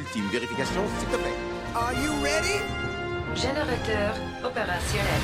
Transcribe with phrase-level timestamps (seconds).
[0.00, 1.36] ultime vérification, s'il te plaît.
[1.74, 2.58] Are you ready?
[3.34, 4.14] Générateur
[4.44, 5.22] opérationnel.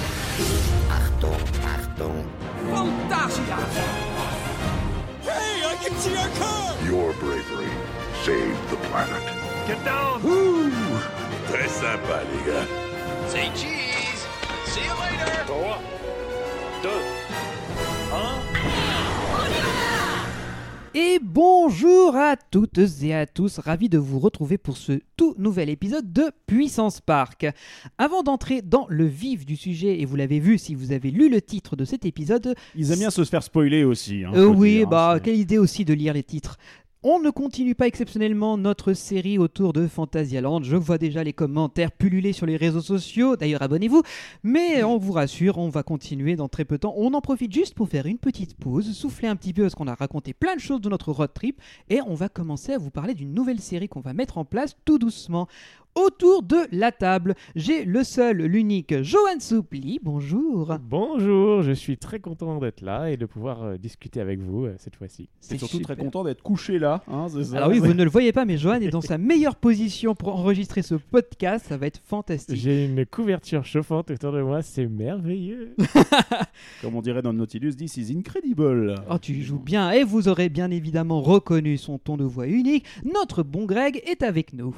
[0.91, 1.41] Achtung,
[1.75, 2.25] Achtung.
[2.73, 3.59] Fantasia!
[5.23, 6.75] Hey, I can see our car!
[6.85, 7.73] Your bravery
[8.25, 9.23] saved the planet.
[9.67, 10.21] Get down!
[11.49, 12.69] Très sympa, les gars.
[13.29, 14.23] Say cheese!
[14.67, 15.45] See you later!
[15.47, 15.81] 3,
[16.83, 16.89] 2,
[18.13, 18.66] 1.
[21.37, 26.11] Bonjour à toutes et à tous, ravi de vous retrouver pour ce tout nouvel épisode
[26.11, 27.47] de Puissance Park.
[27.99, 31.29] Avant d'entrer dans le vif du sujet, et vous l'avez vu si vous avez lu
[31.29, 34.25] le titre de cet épisode, Ils aiment bien se faire spoiler aussi.
[34.25, 36.57] hein, euh, oui, dire, hein, bah quelle idée aussi de lire les titres.
[37.09, 40.65] On ne continue pas exceptionnellement notre série autour de Fantasyland.
[40.65, 43.37] Je vois déjà les commentaires pulluler sur les réseaux sociaux.
[43.37, 44.03] D'ailleurs, abonnez-vous.
[44.43, 46.95] Mais on vous rassure, on va continuer dans très peu de temps.
[46.97, 49.87] On en profite juste pour faire une petite pause, souffler un petit peu parce qu'on
[49.87, 51.63] a raconté plein de choses de notre road trip.
[51.91, 54.77] Et on va commencer à vous parler d'une nouvelle série qu'on va mettre en place
[54.85, 55.47] tout doucement.
[55.97, 59.99] Autour de la table, j'ai le seul, l'unique Johan Soupli.
[60.03, 60.77] Bonjour.
[60.79, 64.75] Bonjour, je suis très content d'être là et de pouvoir euh, discuter avec vous euh,
[64.79, 65.31] cette fois-ci.
[65.41, 67.03] C'est surtout très content d'être couché là.
[67.11, 69.57] hein, ça Alors oui, vous ne le voyez pas, mais Johan est dans sa meilleure
[69.57, 71.65] position pour enregistrer ce podcast.
[71.67, 72.57] Ça va être fantastique.
[72.57, 75.75] J'ai une couverture chauffante autour de moi, c'est merveilleux.
[76.83, 78.97] Comme on dirait dans le Nautilus, this is incredible.
[79.11, 82.85] Oh, tu joues bien et vous aurez bien évidemment reconnu son ton de voix unique.
[83.03, 84.77] Notre bon Greg est avec nous.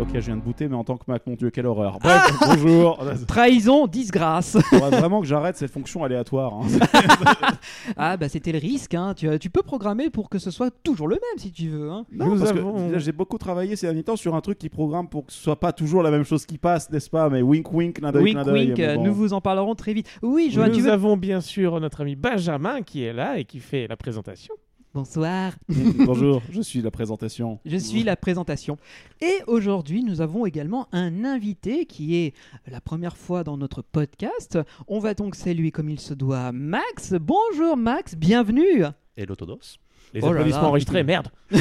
[0.00, 1.98] Ok, je viens de bouter, mais en tant que Mac, mon dieu, quelle horreur.
[2.02, 2.98] Bref, bonjour.
[3.28, 4.56] Trahison, disgrâce.
[4.70, 6.54] Faudrait vraiment que j'arrête cette fonction aléatoire.
[6.54, 6.66] hein.
[7.98, 8.94] ah bah c'était le risque.
[8.94, 9.12] Hein.
[9.14, 11.90] Tu, tu peux programmer pour que ce soit toujours le même si tu veux.
[11.90, 12.06] Hein.
[12.12, 14.56] Non, Nous parce que avons- là, j'ai beaucoup travaillé ces derniers temps sur un truc
[14.58, 17.28] qui programme pour que ce soit pas toujours la même chose qui passe, n'est-ce pas?
[17.28, 19.04] Mais wink wink, clin d'œil, Wink clin d'œil, wink, mais euh, bon.
[19.04, 20.08] nous vous en parlerons très vite.
[20.22, 20.92] Oui, Johan, tu Nous veux...
[20.92, 24.54] avons bien sûr notre ami Benjamin qui est là et qui fait la présentation.
[24.92, 25.52] Bonsoir.
[26.04, 27.60] Bonjour, je suis la présentation.
[27.64, 28.76] Je suis la présentation.
[29.20, 32.34] Et aujourd'hui, nous avons également un invité qui est
[32.66, 34.58] la première fois dans notre podcast.
[34.88, 37.14] On va donc saluer comme il se doit Max.
[37.20, 38.82] Bonjour Max, bienvenue.
[39.16, 39.78] Et l'autodos
[40.12, 40.68] Les Oh applaudissements là.
[40.68, 41.28] enregistrés, merde.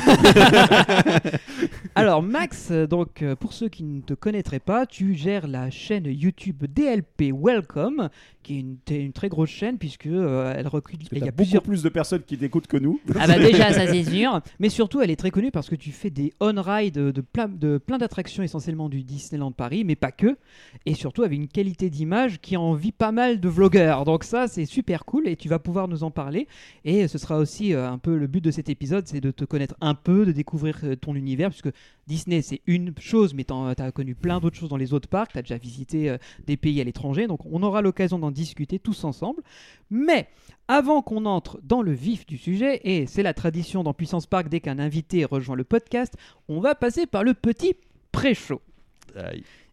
[1.96, 6.06] Alors Max, donc euh, pour ceux qui ne te connaîtraient pas, tu gères la chaîne
[6.06, 8.10] YouTube DLP Welcome,
[8.44, 8.58] qui
[8.90, 11.02] est une, très grosse chaîne puisque euh, elle recrute.
[11.12, 13.00] Il y a beaucoup plusieurs plus de personnes qui t'écoutent que nous.
[13.20, 15.92] Ah bah déjà ça c'est sûr, mais surtout elle est très connue parce que tu
[15.92, 20.12] fais des on-ride de, de plein, de plein d'attractions essentiellement du Disneyland Paris, mais pas
[20.12, 20.38] que,
[20.86, 24.06] et surtout avec une qualité d'image qui envie pas mal de vlogueurs.
[24.06, 26.48] Donc ça c'est super cool et tu vas pouvoir nous en parler.
[26.86, 29.46] Et ce sera aussi euh, un peu le but de cet épisode, c'est de te
[29.46, 31.70] connaître un peu, de découvrir euh, ton univers, puisque
[32.08, 35.32] Disney c'est une chose, mais tu as connu plein d'autres choses dans les autres parcs,
[35.34, 38.80] tu as déjà visité euh, des pays à l'étranger, donc on aura l'occasion d'en discuter
[38.80, 39.42] tous ensemble.
[39.90, 40.28] Mais
[40.68, 44.50] avant qu'on entre dans le vif du sujet, et c'est la tradition dans Puissance Park
[44.50, 46.16] dès qu'un invité rejoint le podcast,
[46.48, 47.76] on va passer par le petit
[48.12, 48.62] pré-show.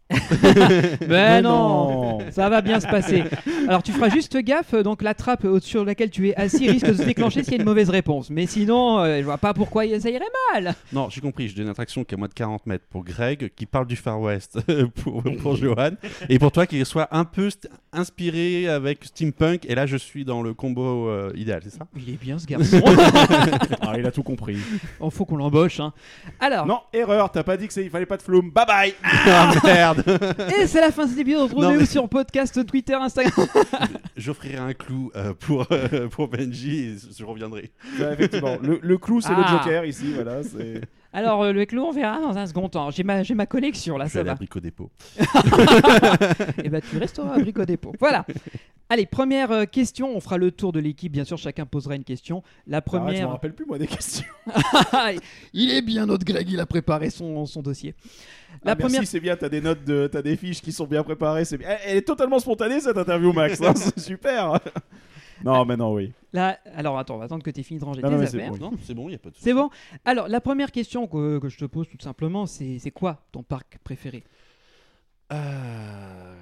[1.07, 3.23] Mais non, ça va bien se passer.
[3.67, 6.69] Alors tu feras juste gaffe, euh, donc la trappe euh, sur laquelle tu es assis
[6.69, 8.29] risque de se déclencher s'il y a une mauvaise réponse.
[8.29, 10.23] Mais sinon, euh, je vois pas pourquoi ça irait
[10.53, 10.75] mal.
[10.93, 13.51] Non, j'ai compris, j'ai une attraction qui est à moins de 40 mètres pour Greg,
[13.55, 14.59] qui parle du Far West
[15.03, 15.91] pour, pour Johan,
[16.29, 17.49] et pour toi qui soit un peu
[17.91, 21.85] inspiré avec steampunk, et là je suis dans le combo euh, idéal, c'est ça?
[21.97, 22.81] Il est bien ce garçon.
[23.81, 24.57] Ah, il a tout compris.
[25.03, 25.79] Il faut qu'on l'embauche.
[25.79, 25.93] hein.
[26.39, 28.51] Alors, Non, erreur, t'as pas dit que c'est- il fallait pas de flume.
[28.51, 29.96] Bye bye Ah merde
[30.61, 31.51] et c'est la fin de cet épisode.
[31.57, 33.47] Mais- sur podcast, Twitter, Instagram.
[34.17, 37.71] J'offrirai un clou euh, pour, euh, pour Benji, et je reviendrai.
[37.99, 39.41] Ouais, Effectivement, le, le clou c'est Ah.
[39.51, 40.43] le Joker ici, voilà.
[40.43, 40.81] c'est-
[41.13, 42.91] Alors, euh, le clou, on verra dans un second temps.
[42.91, 44.35] J'ai ma, j'ai ma collection là, Je suis ça à va.
[44.35, 44.91] Brico Dépôt.
[46.63, 47.93] Et bah, tu resteras à Brico Dépôt.
[47.99, 48.25] Voilà.
[48.89, 50.15] Allez, première euh, question.
[50.15, 51.11] On fera le tour de l'équipe.
[51.11, 52.43] Bien sûr, chacun posera une question.
[52.67, 53.29] La Arrête, je me première.
[53.31, 54.25] rappelle plus moi des questions.
[55.53, 56.49] il est bien, notre Greg.
[56.49, 57.95] Il a préparé son, son dossier.
[58.63, 59.01] La Ah, première.
[59.01, 61.45] Merci, c'est bien, t'as des notes, de, t'as des fiches qui sont bien préparées.
[61.45, 61.67] C'est bien.
[61.69, 63.61] Elle, elle est totalement spontanée cette interview, Max.
[63.61, 64.59] hein, c'est super.
[65.45, 66.11] Non, mais non, oui.
[66.33, 68.21] la- Alors, attends, on va attendre que tu aies fini de ranger Non, tes non,
[68.21, 68.51] mais c'est affaires.
[68.51, 68.71] bon.
[68.71, 69.43] Non, c'est bon, il n'y a pas de souci.
[69.45, 69.69] C'est bon
[70.05, 73.43] Alors, la première question que, que je te pose tout simplement, c'est c'est quoi ton
[73.43, 74.23] parc préféré?
[75.33, 76.33] Euh,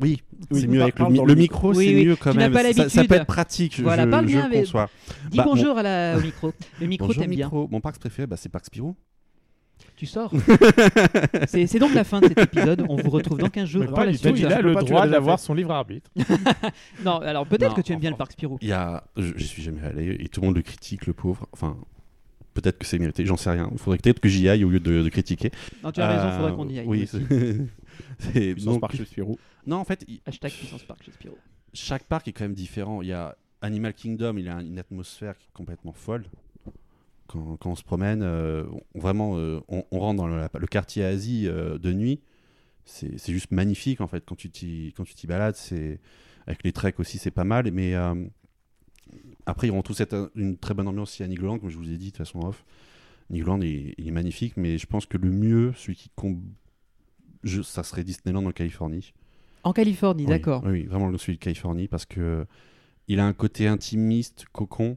[0.00, 2.16] Oui, Oui, c'est mieux avec le, mi- dans le le micro, Oui, c'est oui, mieux
[2.16, 2.52] quand tu n'as même.
[2.52, 3.08] pas Ça- ça, l'habitude.
[3.08, 4.88] peut être pratique, je, Voilà, je- parle je bien avec- conçois.
[5.30, 6.52] Dis Bah, bonjour à la- au micro.
[6.80, 7.46] Le micro Bonjour, t'aime bien.
[7.46, 7.68] micro.
[7.70, 8.96] Mon parc préféré, bah, c'est Parc Spirou.
[10.02, 10.32] Tu sors.
[11.46, 12.84] c'est c'est donc la fin de cet épisode.
[12.88, 14.34] On vous retrouve dans 15 jours pour la suite.
[14.36, 16.10] il a le droit d'avoir son livre arbitre.
[17.04, 18.58] Non, alors peut-être Non, que tu aimes bien le parc Spirou.
[18.60, 21.12] Il y a, je, je suis jamais allé et tout le monde le critique, le
[21.12, 21.46] pauvre.
[21.52, 21.76] Enfin,
[22.52, 23.68] peut-être que c'est mérité, j'en sais rien.
[23.70, 25.52] Il faudrait peut-être que j'y aille au lieu de, de critiquer.
[25.84, 26.86] Non, tu as raison, il faudrait Euh, qu'on y aille.
[26.88, 27.20] Oui, c'est-
[28.18, 29.38] c'est- Puissance donc- par chez Spirou.
[29.68, 31.36] non, en fait, Hashtag puissance parc chez Spirou.
[31.72, 33.02] chaque parc est quand même différent.
[33.02, 36.24] Il y a Animal Kingdom, il a une atmosphère qui est complètement folle.
[37.32, 38.64] Quand, quand on se promène, euh,
[38.94, 42.20] on- vraiment, euh, on, on rentre dans le, le quartier Asie euh, de nuit.
[42.84, 44.92] C'est juste magnifique en fait quand tu t'y
[45.26, 45.54] balades.
[45.56, 46.00] C'est
[46.46, 47.70] avec les treks aussi, c'est pas mal.
[47.70, 47.94] Mais
[49.46, 51.90] après, ils auront tous cette, une très bonne ambiance ici à Nigloland, comme je vous
[51.90, 52.64] ai dit de toute façon off.
[53.30, 56.40] Nigloland il, il est magnifique, mais je pense que le mieux, celui qui comb...
[57.44, 59.12] je- ça serait Disneyland en Californie.
[59.64, 60.62] En Californie, Oui, d'accord.
[60.66, 62.46] Oui, vraiment celui de Californie parce que
[63.08, 64.96] il a un côté intimiste, cocon.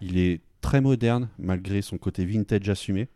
[0.00, 3.08] Il est très moderne malgré son côté vintage assumé.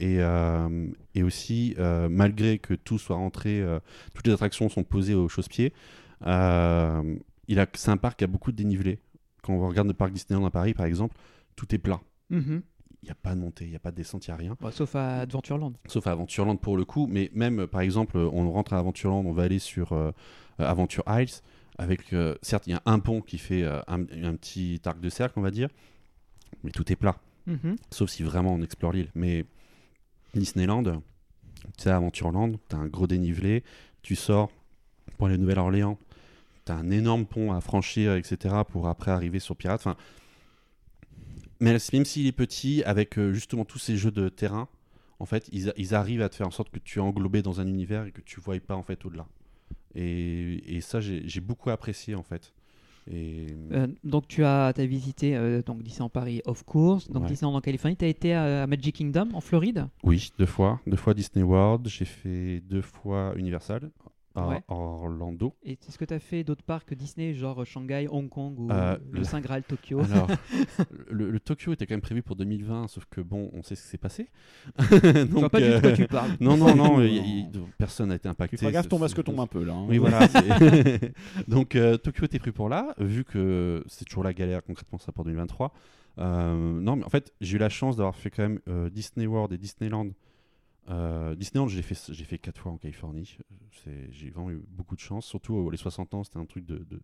[0.00, 3.78] Et, euh, et aussi, euh, malgré que tout soit rentré, euh,
[4.12, 5.72] toutes les attractions sont posées au chausse-pied,
[6.26, 7.16] euh,
[7.46, 8.98] il a, c'est un parc qui a beaucoup de dénivelé.
[9.42, 11.16] Quand on regarde le parc Disneyland à Paris, par exemple,
[11.54, 12.00] tout est plat.
[12.30, 12.62] Mhm.
[13.02, 14.36] Il n'y a pas de montée, il n'y a pas de descente, il n'y a
[14.36, 14.56] rien.
[14.60, 15.72] Bon, sauf à Adventureland.
[15.86, 19.32] Sauf à Aventureland pour le coup, mais même par exemple, on rentre à Aventureland, on
[19.32, 20.10] va aller sur euh,
[20.58, 21.40] Aventure Isles,
[21.78, 25.00] avec euh, certes il y a un pont qui fait euh, un, un petit arc
[25.00, 25.68] de cercle, on va dire,
[26.64, 27.76] mais tout est plat, Mhm.
[27.90, 29.10] sauf si vraiment on explore l'île.
[29.14, 29.44] Mais
[30.34, 30.92] Disneyland, tu
[31.78, 33.64] sais, Aventureland, tu as un gros dénivelé,
[34.02, 34.50] tu sors
[35.16, 35.98] pour aller à Nouvelle-Orléans,
[36.66, 39.80] tu as un énorme pont à franchir, etc., pour après arriver sur Pirate.
[39.80, 39.96] Enfin,
[41.60, 44.68] mais même s'il est petit, avec euh, justement tous ces jeux de terrain,
[45.18, 47.60] en fait, ils, ils arrivent à te faire en sorte que tu es englobé dans
[47.60, 49.26] un univers et que tu ne voyes pas en fait au-delà.
[49.94, 52.54] Et, et ça, j'ai j'ai beaucoup apprécié en fait.
[53.12, 57.28] Et Euh, donc tu as, as visité euh, donc Disneyland Paris, of course, donc Ouais.
[57.28, 57.96] Disneyland en Californie.
[57.96, 59.86] Tu as été à, à Magic Kingdom en Floride?
[60.04, 61.88] Oui, deux fois, deux fois Disney World.
[61.88, 63.90] J'ai fait deux fois Universal
[64.34, 64.62] à Ouais.
[64.68, 65.54] Orlando.
[65.64, 68.96] Et est-ce que tu as fait d'autres parcs Disney, genre Shanghai, Hong Kong ou Euh,
[69.10, 70.00] le Saint Graal Tokyo?
[70.00, 70.28] Alors,
[71.10, 73.82] le, le Tokyo était quand même prévu pour 2020, sauf que bon, on sait ce
[73.82, 74.28] qui s'est passé.
[75.30, 76.30] Donc, pas du tout quoi tu parles.
[76.40, 78.56] Non, non, non, il- il- personne n'a été impacté.
[78.56, 79.74] Feras gaffe, ton masque tombe un peu là.
[79.74, 79.86] hein.
[79.88, 80.20] Oui, voilà.
[81.48, 85.12] Donc, euh, Tokyo était pris pour là, vu que c'est toujours la galère concrètement ça
[85.12, 85.72] pour 2023.
[86.18, 89.26] Euh, non, mais en fait, j'ai eu la chance d'avoir fait quand même euh, Disney
[89.26, 90.08] World et Disneyland.
[90.88, 93.36] Euh, Disneyland, j'ai fait, j'ai fait quatre fois en Californie.
[94.10, 95.26] J'ai vraiment eu beaucoup de chance.
[95.26, 97.00] Surtout euh, les 60 ans, c'était un truc de,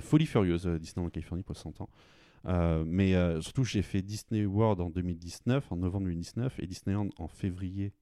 [0.00, 1.90] folie furieuse, euh, Disneyland en Californie pour 60 ans.
[2.46, 7.08] Euh, mais euh, surtout, j'ai fait Disney World en 2019, en novembre 2019, et Disneyland
[7.18, 7.92] en février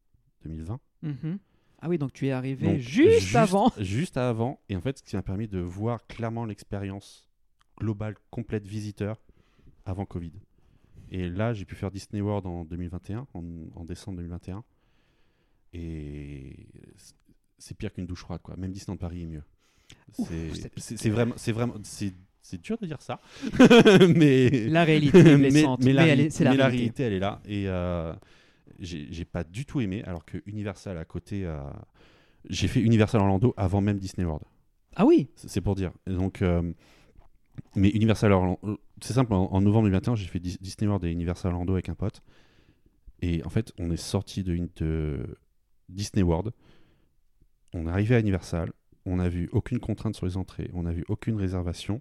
[0.44, 0.80] 2020.
[1.02, 1.38] Mhm.
[1.80, 3.72] Ah oui, donc tu es arrivé Donc, juste, avant.
[3.78, 4.60] Juste avant.
[4.68, 7.28] Et en fait, ce qui m'a permis de voir clairement l'expérience
[7.78, 9.20] globale, complète visiteur
[9.84, 10.32] avant Covid.
[11.10, 13.42] Et là, j'ai pu faire Disney World en 2021, en,
[13.74, 14.62] en décembre 2021.
[15.72, 16.66] Et
[17.58, 18.56] c'est pire qu'une douche froide, quoi.
[18.56, 19.42] Même Disneyland Paris est mieux.
[20.78, 23.20] C'est- vraiment, c'est vraiment, c'est dur de dire ça,
[24.16, 27.02] mais La réalité est blessante, mais, la, elle est- c'est la mais réalité.
[27.02, 27.40] elle est là.
[27.46, 28.14] Et euh,
[28.78, 31.58] j'ai pas du tout aimé, alors que Universal à côté, euh,
[32.48, 34.44] j'ai fait Universal Orlando avant même Disney World.
[34.96, 35.92] Ah oui C'est c'est pour dire.
[36.06, 36.72] Et donc, euh,
[37.74, 39.32] mais Universal Orlando, euh, c'est simple.
[39.34, 42.22] En, en novembre 2021, j'ai fait Dis- Disney World et Universal Orlando avec un pote.
[43.20, 45.36] Et en fait, on est sorti de,
[45.88, 46.52] Disney World.
[47.74, 48.72] On est arrivé à Universal.
[49.06, 50.70] On n'a vu aucune contrainte sur les entrées.
[50.74, 52.00] On n'a vu aucune réservation.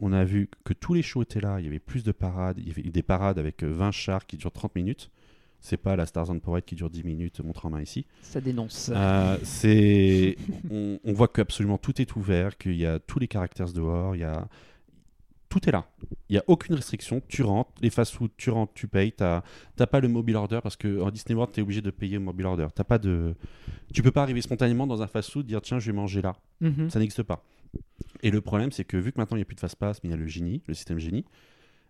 [0.00, 1.60] On a vu que tous les shows étaient là.
[1.60, 2.58] Il y avait plus de parades.
[2.58, 5.10] Il y avait des parades avec euh, 20 chars qui durent 30 minutes.
[5.60, 8.04] C'est pas la Stars on Parade qui dure 10 minutes, montre en main ici.
[8.20, 8.90] Ça dénonce.
[8.92, 10.36] Euh, c'est,
[10.70, 14.14] on, on voit que absolument tout est ouvert, qu'il y a tous les caractères dehors,
[14.14, 14.46] il y a
[15.54, 15.86] tout est là.
[16.28, 17.22] Il n'y a aucune restriction.
[17.28, 19.12] Tu rentres, les fast-food, tu rentres, tu payes.
[19.12, 19.42] T'as
[19.76, 22.14] t'as pas le mobile order parce que en Disney World, tu es obligé de payer
[22.14, 22.66] le mobile order.
[22.74, 23.36] T'as pas de,
[23.92, 26.34] tu peux pas arriver spontanément dans un fast-food dire tiens, je vais manger là.
[26.60, 26.90] Mhm.
[26.90, 27.44] Ça n'existe pas.
[28.22, 30.08] Et le problème, c'est que vu que maintenant il n'y a plus de fast-pass, mais
[30.08, 31.24] il y a le Genie, le système Genie,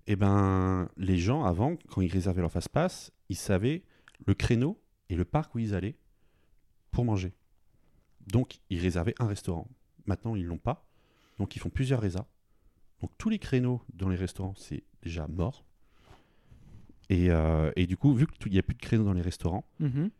[0.06, 3.82] et ben les gens avant, quand ils réservaient leur fast-pass, ils savaient
[4.26, 4.78] le créneau
[5.08, 5.96] et le parc où ils allaient
[6.90, 7.32] pour manger.
[8.26, 9.68] Donc ils réservaient un restaurant.
[10.04, 10.86] Maintenant ils l'ont pas,
[11.38, 12.26] donc ils font plusieurs résas.
[13.00, 15.64] Donc tous les créneaux dans les restaurants c'est déjà mort.
[17.10, 19.64] Et, euh, et du coup, vu qu'il n'y a plus de créneaux dans les restaurants,
[19.78, 20.10] Mhm.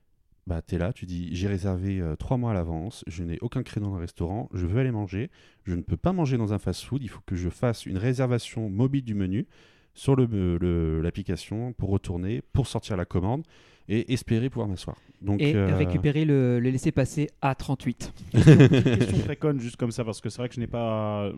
[0.47, 3.63] bah t'es là, tu dis j'ai réservé euh, trois mois à l'avance, je n'ai aucun
[3.63, 5.31] créneau dans le restaurant, je veux aller manger,
[5.65, 8.69] je ne peux pas manger dans un fast-food, il faut que je fasse une réservation
[8.69, 9.47] mobile du menu
[9.95, 13.45] sur le- le- l'application pour retourner, pour sortir la commande
[13.89, 14.97] et espérer pouvoir m'asseoir.
[15.21, 18.11] Donc Et euh, récupérer le, le laisser-passer A38.
[18.33, 21.31] question très conne juste comme ça parce que c'est vrai que je n'ai pas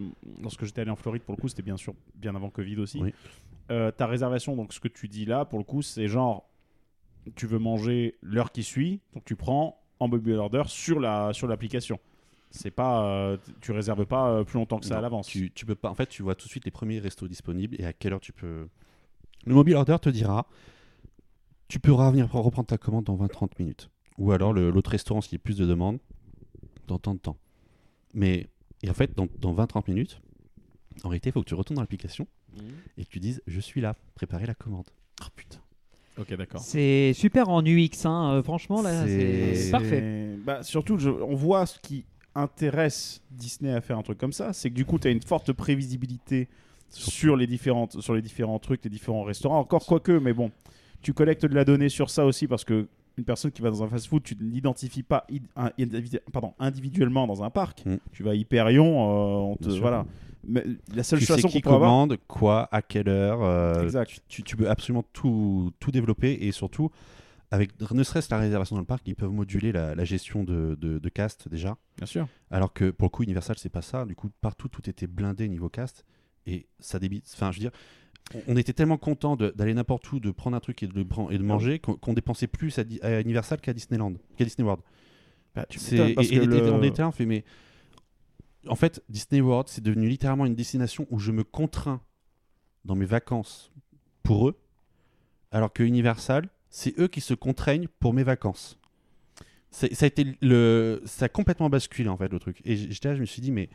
[0.42, 3.00] lorsque j'étais allé en Floride pour le coup c'était bien sûr bien avant Covid aussi
[3.02, 3.12] Oui.
[3.70, 6.48] Euh, ta réservation donc ce que tu dis là pour le coup c'est genre
[7.34, 11.48] tu veux manger l'heure qui suit donc tu prends en mobile order sur la sur
[11.48, 11.98] l'application
[12.56, 15.50] c'est pas euh, tu réserves pas euh, plus longtemps que ça non, à l'avance Tu,
[15.52, 15.90] tu peux pas.
[15.90, 18.20] En fait, tu vois tout de suite les premiers restos disponibles et à quelle heure
[18.20, 18.68] tu peux.
[19.46, 20.46] Le mobile order te dira
[21.68, 23.90] tu pourras venir reprendre ta commande dans 20-30 minutes.
[24.18, 25.98] Ou alors le- l'autre restaurant, s'il y a plus de demandes,
[26.86, 27.36] dans tant de temps.
[28.14, 28.46] Mais
[28.82, 30.20] et en fait, dans, dans 20-30 minutes,
[31.04, 32.26] en réalité, il faut que tu retournes dans l'application
[32.96, 34.86] et que tu dises je suis là, préparez la commande.
[35.22, 35.58] Oh putain.
[36.18, 36.60] Ok, d'accord.
[36.62, 38.32] C'est super en UX, hein.
[38.36, 40.36] euh, franchement là, C'est- c'est parfait.
[40.46, 44.52] Bah, surtout, je- on voit ce qui intéresse Disney à faire un truc comme ça,
[44.52, 46.48] c'est que du coup, tu as une forte prévisibilité
[46.88, 49.58] sur les, différentes, sur les différents trucs, les différents restaurants.
[49.58, 50.50] Encore quoique, mais bon,
[51.02, 52.86] tu collectes de la donnée sur ça aussi parce que
[53.18, 56.52] une personne qui va dans un fast-food, tu ne l'identifies pas id- un- individu- pardon,
[56.58, 57.84] individuellement dans un parc.
[57.86, 57.96] Mm.
[58.12, 60.04] Tu vas à Hyperion, euh, on te, voilà.
[60.46, 60.62] Mais
[60.94, 63.42] la seule Tu sais façon qui qu'on peut avoir, commande, quoi, à quelle heure.
[63.42, 64.20] euh, exact.
[64.28, 66.90] tu, tu peux absolument tout, tout développer et surtout,
[67.50, 70.76] avec ne serait-ce la réservation dans le parc, ils peuvent moduler la, la gestion de,
[70.80, 71.76] de, de cast déjà.
[71.96, 72.28] Bien sûr.
[72.50, 74.04] Alors que pour le coup, Universal, c'est pas ça.
[74.04, 76.04] Du coup, partout, tout était blindé niveau cast
[76.46, 77.30] et ça débite.
[77.34, 77.70] Enfin, je veux dire,
[78.48, 81.38] on, était tellement content d'aller n'importe où, de prendre un truc et de, le et
[81.38, 84.82] de manger qu'on qu'on dépensait plus à, Universal qu'à Disneyland, qu'à Disney World.
[85.54, 87.44] Bah, tu m'étonnes, parce et, que et- le- et on était là, on fait, mais
[88.68, 92.00] en fait, Disney World, c'est devenu littéralement une destination où je me contrains
[92.84, 93.72] dans mes vacances
[94.24, 94.58] pour eux,
[95.52, 98.78] alors que Universal, c'est eux qui se contraignent pour mes vacances.
[99.70, 102.60] Ça a été le, ça a complètement basculé en fait le truc.
[102.66, 103.70] Et j'étais là, je me suis dit, mais,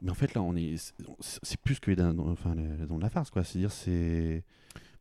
[0.00, 0.76] mais en fait là, on est,
[1.20, 3.44] c'est- plus que les dents- enfin de la farce quoi.
[3.44, 4.44] C'est-à-dire, c'est,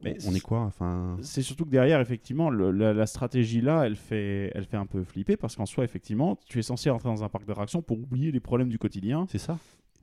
[0.02, 1.18] Mais on, on est quoi, enfin?
[1.22, 4.86] c'est surtout que derrière, effectivement, le- la, la stratégie là, elle fait, elle fait un
[4.86, 7.98] peu flipper parce qu'en soi, effectivement, tu es censé rentrer dans un parc d'attractions pour
[7.98, 9.26] oublier les problèmes du quotidien.
[9.30, 9.58] C'est ça.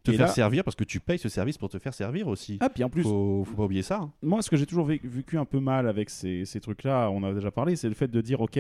[0.05, 2.27] Te Et faire là- servir parce que tu payes ce service pour te faire servir
[2.27, 2.59] aussi.
[2.61, 4.01] Ah, puis en plus, faut, faut pas oublier ça.
[4.03, 4.11] hein.
[4.23, 7.19] moi, ce que j'ai toujours vé- vécu un peu mal avec ces, ces trucs-là, on
[7.19, 8.59] en a déjà parlé, c'est le fait de dire, ok,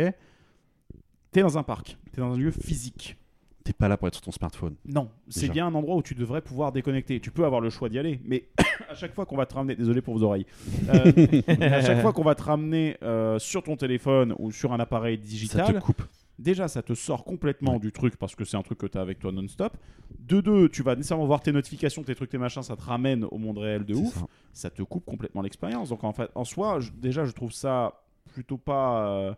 [1.32, 3.16] t'es dans un parc, t'es dans un lieu physique.
[3.64, 4.74] T'es pas là pour être sur ton smartphone.
[4.84, 7.20] Non, c'est bien un endroit où tu devrais pouvoir déconnecter.
[7.20, 8.48] Tu peux avoir le choix d'y aller, mais
[8.90, 10.46] à chaque fois qu'on va te ramener, désolé pour vos oreilles,
[10.92, 11.12] Euh,
[11.60, 15.16] à chaque fois qu'on va te ramener euh, sur ton téléphone ou sur un appareil
[15.18, 16.02] Ça digital, te coupe.
[16.42, 19.00] Déjà ça te sort complètement du truc parce que c'est un truc que tu as
[19.00, 19.76] avec toi non-stop.
[20.18, 23.24] De deux, tu vas nécessairement voir tes notifications, tes trucs, tes machins, ça te ramène
[23.24, 24.14] au monde réel de ouf.
[24.14, 24.26] ça.
[24.52, 25.88] Ça te coupe complètement l'expérience.
[25.88, 29.34] Donc en fait, en soi, je- déjà je trouve ça plutôt pas, euh,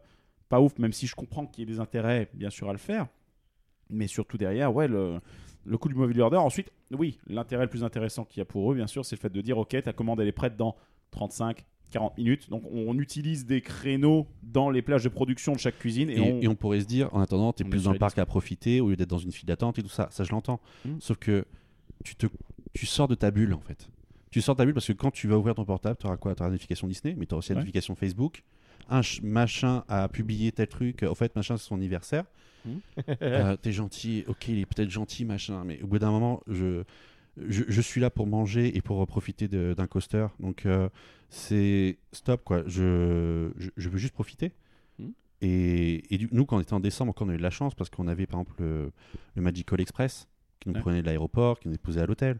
[0.48, 2.78] pas ouf, même si je comprends qu'il y ait des intérêts bien sûr à le
[2.78, 3.06] faire.
[3.90, 5.20] Mais surtout derrière, ouais, le,
[5.64, 6.36] le coût du mobile order.
[6.38, 9.20] Ensuite, oui, l'intérêt le plus intéressant qu'il y a pour eux, bien sûr, c'est le
[9.20, 10.74] fait de dire, ok, ta commande elle est prête dans
[11.10, 12.50] 35, 40 minutes.
[12.50, 16.20] Donc on utilise des créneaux dans les plages de production de chaque cuisine et, Et,
[16.20, 16.40] on...
[16.42, 18.26] et on pourrait se dire, en attendant, tu es on plus dans le parc à
[18.26, 20.08] profiter au lieu d'être dans une file d'attente et tout ça.
[20.10, 20.60] Ça, je l'entends.
[20.84, 20.96] Mm.
[21.00, 21.44] Sauf que
[22.04, 22.26] tu, te,
[22.72, 23.88] tu sors de ta bulle, en fait.
[24.30, 26.16] Tu sors de ta bulle parce que quand tu vas ouvrir ton portable, tu auras
[26.16, 26.34] quoi?
[26.34, 27.60] Tu auras la notification Disney, mais tu auras aussi la Ouais.
[27.62, 28.42] notification Facebook.
[28.90, 31.04] Un ch- machin a publié tel truc.
[31.04, 32.24] Au fait, machin, c'est son anniversaire.
[32.66, 32.70] Mm.
[33.22, 34.24] Euh, T'es gentil.
[34.26, 35.62] Ok, il est peut-être gentil, machin.
[35.64, 36.82] Mais au bout d'un moment, je,
[37.48, 40.26] je, je suis là pour manger et pour profiter de- d'un coaster.
[40.40, 40.88] Donc, euh,
[41.34, 42.62] c'est stop, quoi.
[42.66, 44.52] Je, je, je veux juste profiter.
[44.98, 45.08] Mm.
[45.42, 47.50] Et, et du- nous, quand on était en décembre, encore, on a eu de la
[47.50, 48.92] chance parce qu'on avait par exemple le,
[49.34, 50.28] le Magical Express
[50.60, 50.80] qui nous Ouais.
[50.80, 52.38] prenait de l'aéroport, qui nous déposait à l'hôtel.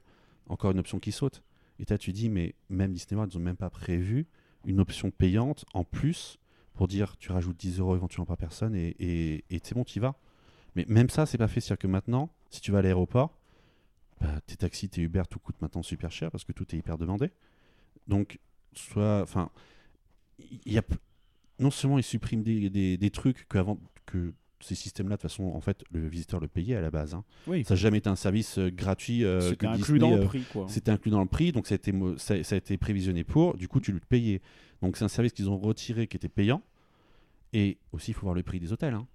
[0.48, 1.42] Encore une option qui saute.
[1.80, 4.26] Et là, tu dis, mais même Disney World, ils n'ont même pas prévu
[4.64, 6.38] une option payante en plus
[6.74, 9.98] pour dire tu rajoutes 10 euros éventuellement par personne et, et, et c'est bon, tu
[9.98, 10.14] y vas.
[10.76, 11.60] Mais même ça, c'est pas fait.
[11.60, 13.36] C'est-à-dire que maintenant, si tu vas à l'aéroport,
[14.20, 16.96] bah, tes taxis, tes Uber, tout coûte maintenant super cher parce que tout est hyper
[16.98, 17.30] demandé.
[18.08, 18.38] Donc,
[18.78, 19.20] soit.
[19.22, 19.50] Enfin,
[20.66, 20.82] il y a.
[21.60, 25.30] Non seulement ils suppriment des, des, des trucs que, avant, que ces systèmes-là, de toute
[25.30, 27.14] façon, en fait, le visiteur le payait à la base.
[27.14, 27.24] hein.
[27.46, 30.22] Oui, Ça n'a jamais été un service euh, gratuit euh, c'était inclus Disney, dans le
[30.22, 30.42] euh, prix.
[30.52, 30.66] Quoi.
[30.68, 33.56] c'était inclus dans le prix, donc ça a été, ça a été prévisionné pour.
[33.56, 34.40] Du coup, tu le payais.
[34.82, 36.62] Donc c'est un service qu'ils ont retiré qui était payant.
[37.52, 38.94] Et aussi, il faut voir le prix des hôtels.
[38.94, 39.06] hein.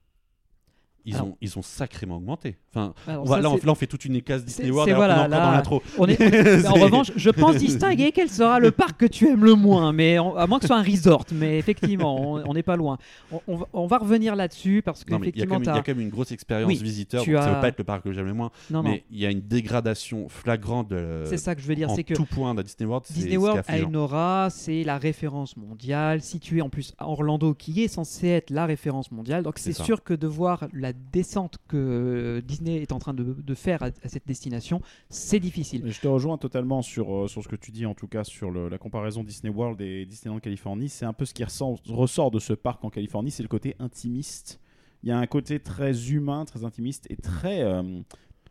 [1.09, 2.55] Ils, Alors- ont, ils ont sacrément augmenté.
[2.71, 4.91] Enfin, Alors on va- ça, là, on, là, on fait toute une case Disney World
[4.93, 5.83] alors qu'on est voilà, encore dans l'intro.
[5.97, 6.03] On
[6.69, 10.19] en revanche, je pense distinguer quel sera le parc que tu aimes le moins, mais
[10.19, 11.25] on- à moins que ce soit un resort.
[11.31, 12.97] Mais effectivement, on on n'est pas loin.
[13.31, 16.31] On, on va, on revenir là-dessus parce mais il y, a quand même- une grosse
[16.31, 17.25] expérience Oui, visiteur.
[17.25, 19.03] donc Ça ne as- veut pas être le parc que j'aime le moins, non, mais
[19.11, 22.13] il y a une dégradation flagrante de, c'est ça que je veux dire, c'est que
[22.13, 23.05] tout point de Disney World.
[23.09, 27.83] Disney World a une aura, c'est la référence mondiale, située en plus à Orlando, qui
[27.83, 29.43] est censé être la référence mondiale.
[29.43, 33.53] Donc C'est sûr que de voir la descente que Disney est en train de, de
[33.55, 35.83] faire à, à cette destination, c'est difficile.
[35.91, 38.51] Je te rejoins totalement sur, euh, sur ce que tu dis, en tout cas sur
[38.51, 40.89] le- la comparaison Disney World et Disneyland Californie.
[40.89, 44.59] C'est un peu ce qui ressort de ce parc en Californie, c'est le côté intimiste.
[45.03, 48.01] Il y a un côté très humain, très intimiste et très, euh,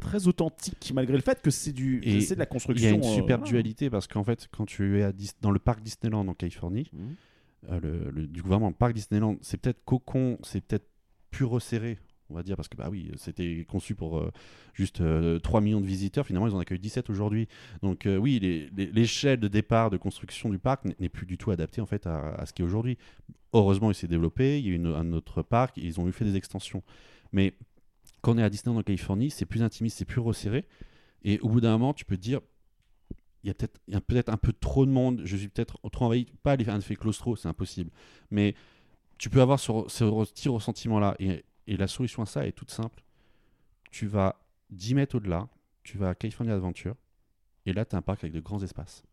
[0.00, 2.88] très authentique, malgré le fait que c'est du, Et c'est de la Il construction.
[2.88, 5.50] y a une euh, super dualité parce qu'en fait, quand tu es à Dis- dans
[5.50, 7.14] le parc Disneyland en Californie, Mhm.
[7.70, 10.86] euh, le, le- du coup, vraiment, le parc Disneyland, c'est peut-être cocon, c'est peut-être
[11.30, 11.98] plus resserré,
[12.30, 14.30] on va dire, parce que bah oui, c'était conçu pour euh,
[14.74, 16.26] juste euh, 3 millions de visiteurs.
[16.26, 17.48] Finalement, ils en accueillent 17 aujourd'hui.
[17.82, 18.38] Donc, euh, oui,
[18.76, 22.44] l'échelle de départ de construction du parc n'est- plus du tout adaptée en fait à,
[22.46, 22.98] ce qui est aujourd'hui.
[23.54, 24.58] Heureusement, il s'est développé.
[24.58, 25.76] Il y a eu un autre parc.
[25.78, 26.82] Ils ont eu fait des extensions.
[27.32, 27.54] Mais
[28.20, 30.64] quand on est à Disneyland en Californie, c'est plus intimiste, c'est plus resserré.
[31.24, 32.40] Et au bout d'un moment, tu peux te dire,
[33.44, 33.54] il
[33.88, 36.78] y a peut-être un peu trop de monde, je suis peut-être trop envahi, pas un
[36.78, 37.90] effet claustro, c'est impossible,
[38.30, 38.54] mais
[39.16, 41.16] tu peux avoir ce, ce petit ressentiment-là.
[41.18, 43.04] Et, et la solution à ça est toute simple.
[43.90, 44.36] Tu vas
[44.70, 45.48] 10 mètres au-delà,
[45.84, 46.96] tu vas à California Adventure,
[47.66, 49.04] et là, tu as un parc avec de grands espaces,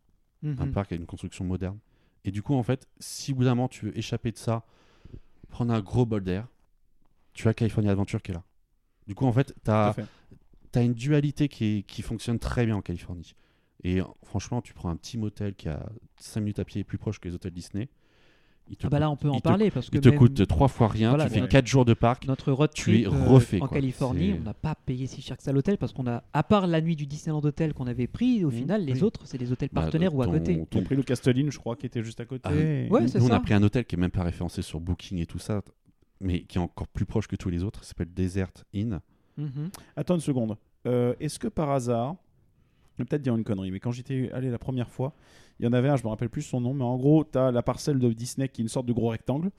[0.42, 0.72] un Mhm.
[0.72, 1.78] parc avec une construction moderne.
[2.24, 4.64] Et du coup, en fait, si au bout d'un moment tu veux échapper de ça,
[5.48, 6.48] prendre un gros bol d'air,
[7.34, 8.42] tu as California Adventure qui est là.
[9.06, 9.94] Du coup, en fait, tu as,
[10.82, 13.34] une dualité qui, est- qui fonctionne très bien en Californie.
[13.84, 17.20] Et franchement, tu prends un petit motel qui a 5 minutes à pied plus proche
[17.20, 17.88] que les hôtels Disney.
[18.68, 20.18] Il te Ah bah là, on peut en te- parler parce que Il te même
[20.18, 21.48] coûte trois fois rien, Voilà, tu fais ouais.
[21.48, 22.26] 4 jours de parc.
[22.26, 23.76] notre road tu es euh, refait, en quoi.
[23.76, 26.66] Californie, on n'a pas payé si cher que ça l'hôtel parce qu'on a, à part
[26.66, 28.54] la nuit du Disneyland Hotel qu'on avait pris, au Mhm.
[28.56, 30.52] final, les autres, c'est des hôtels Bah, partenaires ou à côté.
[30.72, 32.42] Ils ont pris le Castelline, je crois, qui était juste à côté.
[32.44, 34.62] Ah, Et- Ouais, c'est Nous, on a pris un hôtel qui est même pas référencé
[34.62, 35.62] sur Booking et tout ça,
[36.20, 37.84] mais qui est encore plus proche que tous les autres.
[37.84, 39.00] Ça s'appelle Desert Inn.
[39.38, 39.70] Mhm.
[39.96, 40.56] Attends une seconde.
[40.86, 42.16] Euh, Est-ce que par hasard,
[42.98, 45.14] vais peut-être dire une connerie, mais quand j'étais allé la première fois,
[45.58, 47.38] il y en avait un, je me rappelle plus son nom, mais en gros, tu
[47.38, 49.50] as la parcelle de Disney qui est une sorte de gros rectangle.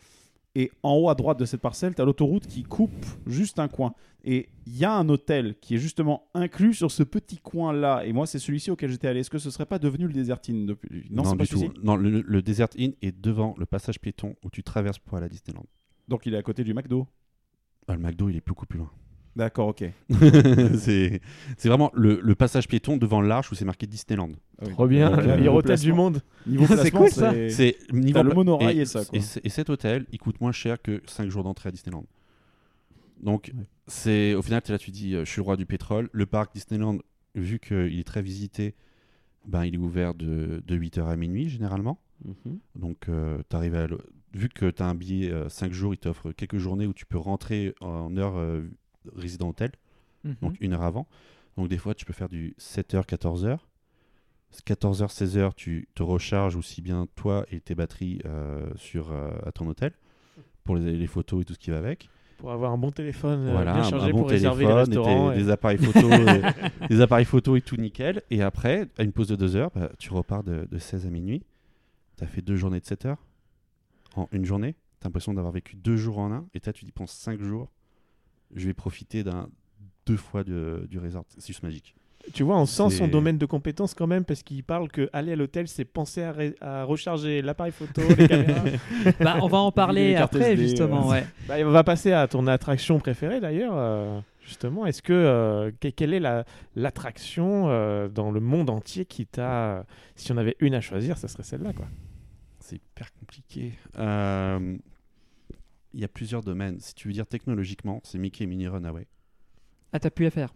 [0.55, 3.67] Et en haut à droite de cette parcelle, tu as l'autoroute qui coupe juste un
[3.67, 3.93] coin.
[4.23, 8.03] Et il y a un hôtel qui est justement inclus sur ce petit coin-là.
[8.05, 9.19] Et moi, c'est celui-ci auquel j'étais allé.
[9.19, 11.59] Est-ce que ce serait pas devenu le Desert Inn depuis Non, c'est pas du tout.
[11.59, 11.79] celui-ci.
[11.83, 15.27] Non, le, le Desert Inn est devant le passage piéton où tu traverses pour aller
[15.27, 15.65] à Disneyland.
[16.07, 17.05] Donc il est à côté du McDo.
[17.87, 18.89] Ah, le McDo, il est beaucoup plus loin.
[19.37, 19.83] D'accord, ok.
[20.77, 21.21] c'est
[21.65, 24.31] vraiment le, le passage piéton devant l'arche où c'est marqué Disneyland.
[24.59, 24.71] Ah oui.
[24.71, 26.21] Trop bien, meilleur niveau hôtel du monde.
[26.47, 27.31] Niveau C'est placement, cool, ça.
[27.49, 29.19] c'est- niveau T'as le monorail et ça, quoi.
[29.43, 32.05] Et, cet hôtel, il coûte moins cher que 5 jours d'entrée à Disneyland.
[33.21, 33.63] Donc, Ouais.
[33.87, 36.09] c'est au final, tu es là, tu dis, euh, je suis le roi du pétrole.
[36.11, 36.97] Le parc Disneyland,
[37.35, 38.73] vu qu'il est très visité,
[39.45, 41.99] ben, il est ouvert de, de 8h à minuit généralement.
[42.75, 43.05] Donc,
[43.49, 43.85] tu arrives à.
[43.87, 43.99] le-
[44.33, 47.17] Vu que tu as un billet 5 jours, il t'offre quelques journées où tu peux
[47.17, 48.61] rentrer en heure euh,
[49.15, 49.71] résident hôtel,
[50.23, 50.35] Mhm.
[50.41, 51.07] donc une heure avant.
[51.57, 53.57] Donc, des fois, tu peux faire du 7h, 14h.
[54.65, 59.51] 14h, 16h, tu te recharges aussi bien toi et tes batteries euh, sur, euh, à
[59.51, 59.91] ton hôtel
[60.63, 62.09] pour les, les photos et tout ce qui va avec.
[62.37, 64.85] Pour avoir un bon téléphone euh, voilà, bien un- chargé un bon pour réserver les
[64.85, 67.25] téléphone, et des appareils photo, et- des appareils
[67.57, 68.21] et tout nickel.
[68.29, 71.09] Et après, à une pause de 2 heures, bah, tu repars de, de 16 à
[71.09, 71.43] minuit.
[72.17, 73.23] Tu as fait deux journées de 7 heures
[74.15, 74.73] en une journée.
[75.01, 76.45] Tu as l'impression d'avoir vécu deux jours en un.
[76.53, 77.69] Et là, tu dis, penses 5 jours,
[78.55, 79.49] je vais profiter d'un
[80.05, 81.25] deux fois de- du resort.
[81.37, 81.93] C'est juste magique.
[82.33, 85.31] Tu vois, on sent son domaine de compétence quand même parce qu'il parle que aller
[85.31, 88.63] à l'hôtel, c'est penser à, ré- à recharger l'appareil photo, les caméras.
[89.21, 91.07] Bah, on va en parler après, SD, justement.
[91.07, 91.25] Ouais.
[91.47, 93.73] Bah, on va passer à ton attraction préférée d'ailleurs.
[93.75, 96.43] euh, justement, est-ce que euh, que- quelle est la
[96.75, 99.85] l'attraction euh, dans le monde entier qui t'a
[100.17, 101.85] si on avait une à choisir, ça serait celle-là quoi.
[102.59, 103.71] C'est hyper compliqué.
[105.97, 106.79] Il y a plusieurs domaines.
[106.79, 109.07] Si tu veux dire technologiquement, c'est Mickey et Minnie Runaway.
[109.91, 110.53] Ah, t'as pu la faire?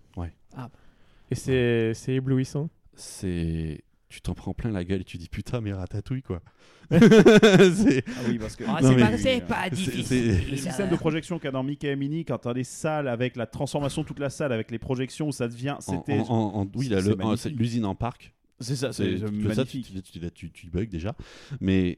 [1.32, 2.70] Et c'est c'est éblouissant?
[2.94, 3.84] C'est.
[4.10, 6.42] Tu t'en prends plein la gueule et tu dis putain, mais ratatouille quoi.
[6.92, 8.04] c'est.
[8.08, 8.66] Ah oui, parce que.
[8.68, 10.04] Ah, c'est mais- pas, c'est pas c'est- difficile.
[10.06, 12.66] c'est- Les systèmes de projection qu'il y a dans Mickey et Minnie, quand t'as des
[12.66, 15.76] salles avec la transformation de toute la salle, avec les projections où ça devient.
[15.78, 16.20] En, C'était.
[16.20, 18.34] en- en- en- oui, là, le- c'est l'usine en parc.
[18.60, 19.54] C'est ça, C'est magnifique.
[19.56, 20.02] ça, tu, tu,
[20.32, 21.16] tu, tu bugs déjà.
[21.62, 21.98] Mais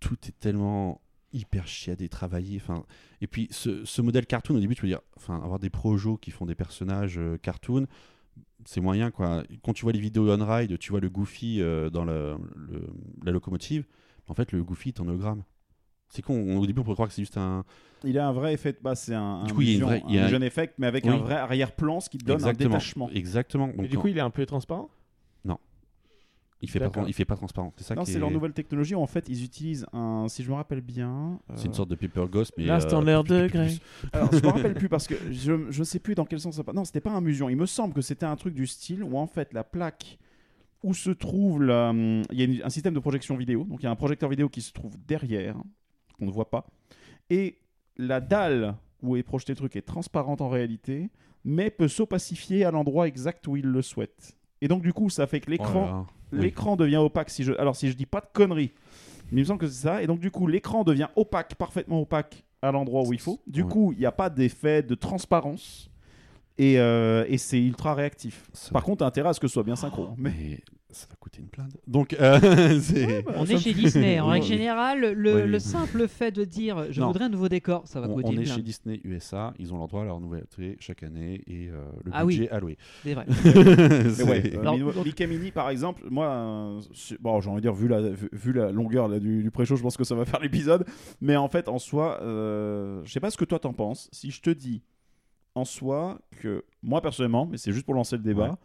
[0.00, 1.00] tout est tellement
[1.36, 2.56] hyper chiadé, travaillé.
[2.62, 2.84] Enfin,
[3.20, 6.16] et puis ce, ce modèle cartoon, au début, tu peux dire, enfin, avoir des projos
[6.16, 7.86] qui font des personnages euh, cartoon,
[8.64, 9.42] c'est moyen quoi.
[9.62, 12.88] Quand tu vois les vidéos on ride, tu vois le Goofy euh, dans la, le-
[13.24, 13.84] la locomotive.
[14.28, 15.42] En fait, le Goofy est en hologramme.
[16.08, 16.34] C'est con.
[16.34, 17.64] on- Au début, on pourrait croire que c'est juste un.
[18.04, 19.72] Il a un vrai effet de base, c'est un, Du un coup, il y a
[19.72, 21.10] une vision- vraie- il y a un jeune effet, mais avec Oui.
[21.10, 22.66] un vrai arrière-plan, ce qui te donne Exactement.
[22.74, 23.10] un détachement.
[23.10, 23.70] Exactement.
[23.82, 24.88] Et du coup, il est un peu transparent?
[26.62, 27.72] Il fait pas, il fait pas transparent.
[27.76, 28.94] C'est ça Non, c'est est- leur nouvelle technologie.
[28.94, 31.38] En fait, ils utilisent un, si je me rappelle bien.
[31.54, 32.64] C'est une euh, sorte de paper ghost, mais.
[32.70, 33.78] Euh, l'heure plus- de Greg.
[34.12, 36.62] Alors, je me rappelle plus parce que je je sais plus dans quel sens ça.
[36.72, 37.48] Non, c'était pas un musion.
[37.48, 40.18] Il me semble que c'était un truc du style où en fait la plaque
[40.82, 43.64] où se trouve la- hum, il y a un système de projection vidéo.
[43.64, 45.56] Donc il y a un projecteur vidéo qui se trouve derrière
[46.18, 46.66] qu'on ne voit pas
[47.28, 47.58] et
[47.98, 51.10] la dalle où est projeté le truc est transparente en réalité,
[51.44, 54.36] mais peut s'opacifier à l'endroit exact où il le souhaite.
[54.62, 56.72] Et donc du coup, ça fait que Oh là l'écran.
[56.72, 56.76] Oui.
[56.78, 58.72] devient opaque si je alors si je dis pas de conneries
[59.32, 62.00] mais il me semble que c'est ça et donc du coup l'écran devient opaque parfaitement
[62.00, 63.68] opaque à l'endroit où il faut du Ouais.
[63.68, 65.90] coup il n'y a pas d'effet de transparence
[66.58, 69.62] et, euh, et c'est ultra réactif par contre t'as intérêt à ce que ce soit
[69.62, 70.60] bien synchro mais Mais
[70.96, 71.76] ça va coûter une plainte.
[71.86, 72.38] Donc, euh,
[72.80, 73.24] c'est.
[73.36, 74.18] On est chez Disney.
[74.20, 74.32] En Oui.
[74.34, 75.48] règle générale, le, Oui, oui.
[75.50, 77.08] le simple fait de dire je Non.
[77.08, 78.56] voudrais un nouveau décor, ça va On, coûter on une est blinde.
[78.56, 82.10] chez Disney USA, ils ont leur droit à leur nouveauté chaque année et euh, le
[82.14, 82.36] Ah oui.
[82.38, 82.78] budget alloué.
[83.02, 83.26] C'est vrai.
[83.42, 86.80] C'est- ouais, euh, Alors, donc- Mickey Mini par exemple, moi, euh,
[87.20, 89.76] bon, j'ai envie de dire, vu la, vu, vu la longueur là, du, du pré-show,
[89.76, 90.84] je pense que ça va faire l'épisode.
[91.20, 94.08] Mais en fait, en soi, euh, je sais pas ce que toi t'en penses.
[94.12, 94.82] Si je te dis
[95.54, 98.56] en soi que moi personnellement, mais c'est juste pour lancer le débat, Ouais.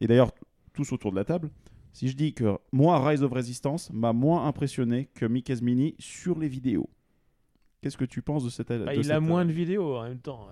[0.00, 0.30] et d'ailleurs
[0.72, 1.50] tous autour de la table,
[1.92, 6.38] Si je dis que moi, Rise of Resistance m'a moins impressionné que Mickey's Mini sur
[6.38, 6.88] les vidéos,
[7.82, 8.68] qu'est-ce que tu penses de cette.
[8.68, 10.48] Bah, de il cette- a moins de vidéos en même temps.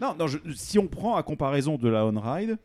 [0.00, 2.58] Non, non je- si on prend à comparaison de la On-Ride,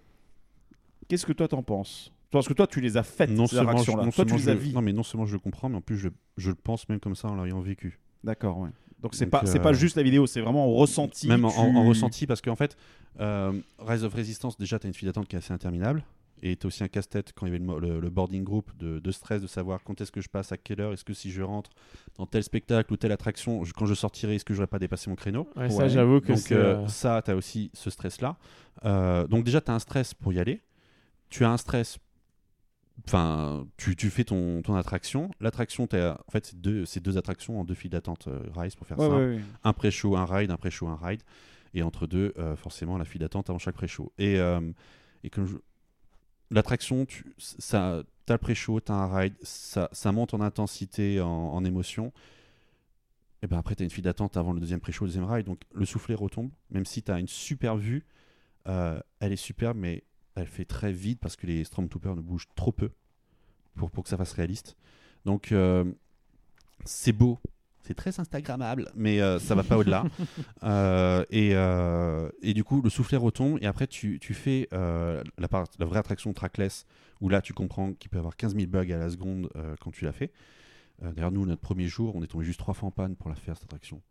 [1.08, 2.12] qu'est-ce que toi t'en penses?
[2.32, 4.04] Parce que toi, tu les as faites, Non ces seulement, attractions-là.
[4.04, 4.74] non Toi, tu seulement les as vues.
[4.74, 7.00] non, mais non seulement je le comprends, mais en plus je, je le pense même
[7.00, 8.00] comme ça en l'ayant vécu.
[8.24, 8.70] D'accord, ouais.
[9.00, 11.28] Donc c'est pas, c'est euh, pas juste la vidéo, c'est vraiment en ressenti.
[11.28, 12.76] Même en ressenti, parce qu'en fait,
[13.20, 16.04] euh, Rise of Resistance, déjà, tu as une file d'attente qui est assez interminable.
[16.44, 18.72] Et tu aussi un casse-tête quand il y avait le, mo- le- le boarding group
[18.78, 21.14] de, de stress de savoir quand est-ce que je passe, à quelle heure, est-ce que
[21.14, 21.72] si je rentre
[22.18, 25.10] dans tel spectacle ou telle attraction, je- quand je sortirai, est-ce que j'aurais pas dépassé
[25.10, 25.50] mon créneau?
[25.56, 26.54] Ouais, Ça, j'avoue que Donc c'est.
[26.54, 28.38] euh, euh, ça, tu as aussi ce stress-là.
[28.86, 30.62] Euh, donc déjà, tu as un stress pour y aller.
[31.30, 31.98] Tu as un stress...
[33.08, 35.30] Enfin, tu, tu fais ton, ton attraction.
[35.40, 38.76] L'attraction, t'as- en fait, c'est deux, c'est deux attractions en deux files d'attente euh, Rise,
[38.76, 39.42] pour faire Ouais, simple ouais, ouais.
[39.64, 41.22] un pré-show, un ride, un pré-show, un ride.
[41.74, 44.12] Et entre deux, euh, forcément, la file d'attente avant chaque pré-show.
[44.18, 44.60] Et, euh,
[45.24, 45.58] et comme je-
[46.52, 51.22] l'attraction, tu ça, as le pré-show, tu as un ride, ça, ça monte en intensité,
[51.22, 52.12] en, émotion.
[53.44, 55.46] Et ben après, tu as une file d'attente avant le deuxième pré-show, le deuxième ride.
[55.46, 58.06] Donc le soufflet retombe, même si tu as une super vue.
[58.68, 60.04] euh, elle est superbe, mais
[60.36, 62.92] elle fait très vide parce que les Stormtroopers ne bougent trop peu
[63.76, 64.76] pour, pour que ça fasse réaliste.
[65.26, 65.86] Donc euh,
[66.86, 67.40] c'est beau,
[67.88, 70.04] c'est très Instagrammable, mais euh, ça va pas au-delà.
[70.64, 75.48] Euh, et, euh, et du coup, le soufflet retombe, et après, tu, tu fais la,
[75.50, 76.86] part- la vraie attraction trackless,
[77.22, 79.92] où là, tu comprends qu'il peut y avoir 15 000 bugs à la seconde quand
[79.92, 80.32] tu l'as fait.
[81.02, 83.36] D'ailleurs, nous, notre premier jour, on est tombé juste trois fois en panne pour la
[83.36, 84.02] faire, cette attraction.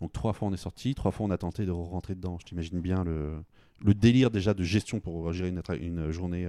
[0.00, 2.38] Donc, trois fois, on est sorti, trois fois, on a tenté de rentrer dedans.
[2.40, 3.42] Je t'imagine bien le,
[3.84, 6.48] le délire déjà de gestion pour gérer une journée.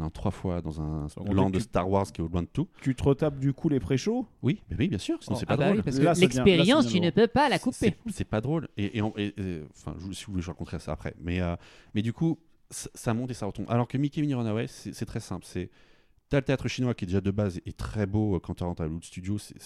[0.00, 2.28] On est trois fois dans un Donc, land tu- de Star Wars qui est au
[2.28, 2.68] loin de tout.
[2.80, 4.26] Tu te retapes du coup les pré-shows?
[4.42, 5.76] Oui, mais oui, bien sûr, sinon Oh, c'est Ah pas bah drôle.
[5.78, 7.94] oui, parce que l'expérience, tu ne peux pas la couper.
[8.10, 8.68] C'est pas drôle.
[8.76, 11.14] Et, et, on- et- et- enfin, je, si vous voulez, je raconterai ça après.
[11.20, 11.54] Mais, euh,
[11.94, 12.38] mais du coup,
[12.70, 13.66] ça, monte et ça retombe.
[13.68, 15.44] Alors que Mickey Mini Runaway, c'est très simple.
[15.46, 15.70] C'est
[16.28, 18.62] t'as le théâtre chinois qui est déjà de base est très beau euh, quand tu
[18.64, 19.36] rentres à Hollywood Studio.
[19.38, 19.58] C'est-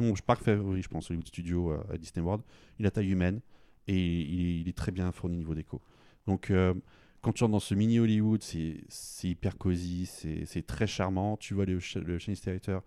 [0.00, 2.42] mon parc favori, je pense, Hollywood Studio euh, à Disney World.
[2.78, 3.40] Il a taille humaine
[3.86, 5.80] et il est, il est très bien fourni niveau déco.
[6.26, 6.74] Donc euh,
[7.22, 11.36] quand tu rentres dans ce mini Hollywood, c'est hyper cosy, c'est très charmant.
[11.36, 12.82] Tu vois le, le Chinese Theater,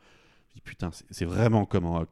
[0.50, 2.06] tu dis, putain, c'est- vraiment comme, en-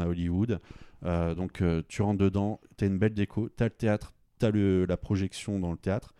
[0.00, 0.60] à Hollywood.
[1.04, 4.14] Euh, donc euh, tu rentres dedans, tu as une belle déco, tu as le théâtre,
[4.40, 4.50] tu as
[4.86, 6.14] la projection dans le théâtre.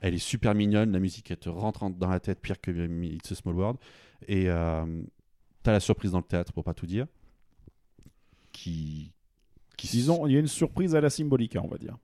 [0.00, 2.70] Elle est super mignonne, la musique elle te rentre en- dans la tête pire que
[2.70, 3.78] euh, It's a Small World.
[4.28, 4.86] Et tu as
[5.72, 7.06] la surprise dans le théâtre, pour pas tout dire.
[8.52, 9.12] Qui.
[9.76, 11.96] qui Disons, il y a une surprise à la Symbolica, on va dire.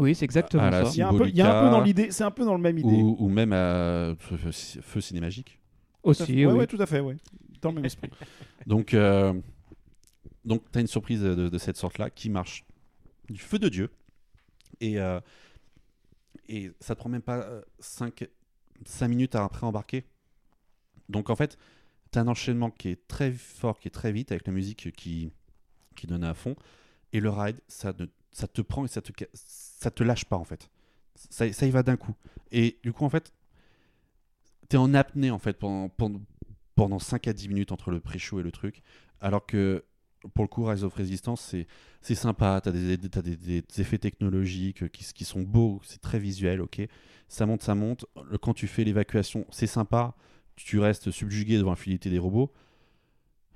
[0.00, 0.82] Oui, c'est exactement ça.
[0.92, 1.70] Il y a un peu, il y a un peu Symbolica.
[1.78, 2.88] dans l'idée, c'est un peu dans le même idée.
[2.88, 5.60] ou, ou même à Feu, Cinémagique.
[6.02, 6.22] Tout à fait.
[6.22, 6.58] Aussi, ouais, oui.
[6.58, 7.16] ouais, tout à fait, ouais.
[7.60, 8.10] Dans le même esprit.
[8.66, 9.34] Donc, euh,
[10.44, 12.64] donc tu as une surprise de, de cette sorte-là qui marche
[13.28, 13.90] du feu de Dieu.
[14.80, 15.20] Et, euh,
[16.48, 17.46] et ça te prend même pas
[17.78, 18.24] 5,
[19.02, 20.04] minutes à après embarquer.
[21.08, 21.58] Donc en fait,
[22.12, 24.90] tu as un enchaînement qui est très fort, qui est très vite, avec la musique
[24.96, 25.30] qui,
[25.96, 26.56] qui donne à fond.
[27.12, 30.36] Et le ride, ça, ne- ça te prend et ça te, ça te lâche pas
[30.36, 30.70] en fait.
[31.14, 32.14] Ça, ça y va d'un coup.
[32.52, 33.32] Et du coup, en fait,
[34.68, 36.20] tu es en apnée en fait pendant, pendant,
[36.74, 38.82] pendant 5 à 10 minutes entre le pré-show et le truc.
[39.20, 39.84] Alors que
[40.34, 41.54] pour le coup, Rise of Resistance,
[42.02, 42.60] c'est, sympa.
[42.62, 46.82] Tu as, des, t'as des, effets technologiques qui, qui sont beaux, c'est très visuel, ok.
[47.28, 48.06] Ça monte, ça monte.
[48.42, 50.14] Quand tu fais l'évacuation, c'est sympa.
[50.56, 52.52] Tu restes subjugué devant la fluidité des robots.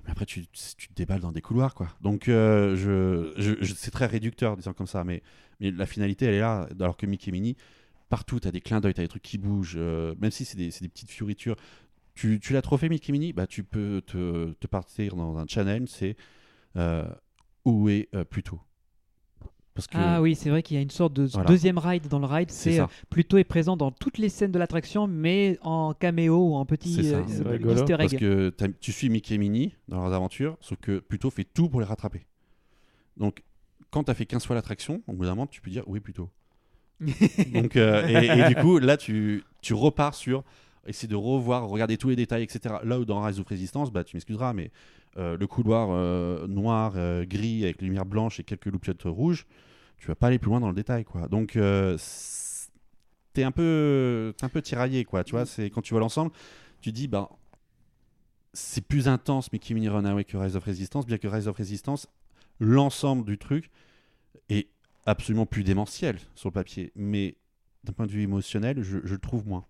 [0.05, 1.89] Mais après, tu, te déballes dans des couloirs, quoi.
[2.01, 5.03] Donc, euh, je, c'est très réducteur, disant comme ça.
[5.03, 5.23] Mais,
[5.59, 6.67] mais la finalité, elle est là.
[6.79, 7.57] Alors que Mickey et Minnie,
[8.09, 9.75] partout, tu as des clins d'œil, tu as des trucs qui bougent.
[9.77, 11.55] euh, même si c'est des, petites fioritures.
[12.13, 16.15] Tu, l'as trop fait, Mickey Mini bah, Tu peux te, partir dans un challenge, c'est
[16.77, 17.03] euh,
[17.65, 18.61] où est Pluto
[19.75, 21.47] Parce que Ah oui, c'est vrai qu'il y a une sorte de Voilà.
[21.49, 22.49] deuxième ride dans le ride.
[22.49, 26.55] c'est euh, Pluto est présent dans toutes les scènes de l'attraction, mais en caméo ou
[26.55, 27.17] en petit C'est ça.
[27.17, 27.97] euh, euh, easter egg.
[27.99, 31.67] Parce que tu suis Mickey et Minnie dans leurs aventures, sauf que Pluto fait tout
[31.69, 32.25] pour les rattraper.
[33.17, 33.43] Donc,
[33.91, 35.99] quand tu as fait 15 fois l'attraction, au bout d'un moment, tu peux dire est
[35.99, 36.29] Pluto
[37.53, 40.43] Donc, euh, et, et du coup, là, tu, tu repars sur
[40.85, 42.75] essayer de revoir, regarder tous les détails, etc.
[42.83, 44.71] Là où dans Rise of Resistance, bah, tu m'excuseras, mais
[45.17, 49.45] euh, le couloir euh, noir, euh, gris, avec les lumières blanches et quelques loupiottes rouges,
[49.97, 51.27] tu vas pas aller plus loin dans le détail, quoi.
[51.27, 51.57] Donc,
[53.33, 55.23] t'es un peu, t'es un peu tiraillé, quoi.
[55.23, 56.31] Tu vois, c'est quand tu vois l'ensemble,
[56.81, 57.29] tu dis, bah,
[58.53, 62.07] c'est plus intense Mickey Mini Runaway que Rise of Resistance, bien que Rise of Resistance,
[62.59, 63.69] l'ensemble du truc
[64.49, 64.69] est
[65.05, 67.35] absolument plus démentiel sur le papier, mais
[67.83, 69.65] d'un point de vue émotionnel, je, je le trouve moins.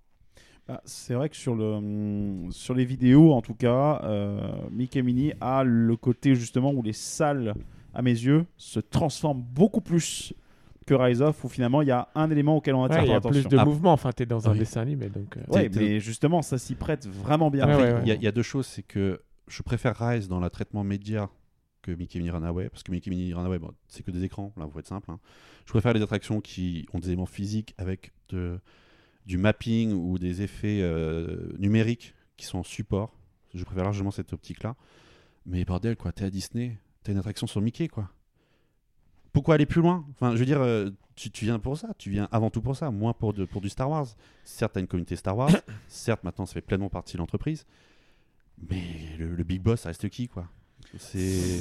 [0.67, 4.39] Bah, c'est vrai que sur, le, hum, sur les vidéos, en tout cas, euh,
[4.71, 7.54] Mickey Mini a le côté justement où les salles,
[7.93, 10.34] à mes yeux, se transforment beaucoup plus
[10.88, 13.12] que Rise of, où finalement il y a un élément auquel on attire Ouais, il
[13.12, 13.65] y a plus de Ah.
[13.65, 13.91] mouvement.
[13.93, 14.60] Enfin, t'es dans un Oui.
[14.60, 15.38] dessin animé, donc.
[15.38, 17.67] euh, Ouais, mais justement, ça s'y prête vraiment bien.
[17.67, 17.99] Ouais.
[18.04, 20.49] Il y, a- il y a deux choses, c'est que je préfère Rise dans le
[20.49, 21.30] traitement média
[21.84, 24.67] que Mickey Mini Runaway, parce que Mickey Mini Runaway, bon, c'est que des écrans, là,
[24.71, 25.10] faut être simple.
[25.12, 25.19] hein.
[25.67, 28.60] Je préfère les attractions qui ont des éléments physiques avec de-
[29.25, 33.13] du mapping ou des effets euh, numériques qui sont en support.
[33.53, 34.75] Je préfère largement cette optique-là.
[35.45, 38.09] Mais bordel, quoi, t'es à Disney, t'as une attraction sur Mickey, quoi.
[39.33, 40.05] Pourquoi aller plus loin?
[40.11, 42.75] Enfin, je veux dire, euh, tu, tu viens pour ça, tu viens avant tout pour
[42.75, 44.07] ça, moins pour, de- pour du Star Wars.
[44.43, 45.51] Certes, t'as une communauté Star Wars,
[45.88, 47.65] certes, maintenant, ça fait pleinement partie de l'entreprise,
[48.69, 48.81] mais
[49.19, 50.47] le, le big boss, ça reste qui, quoi?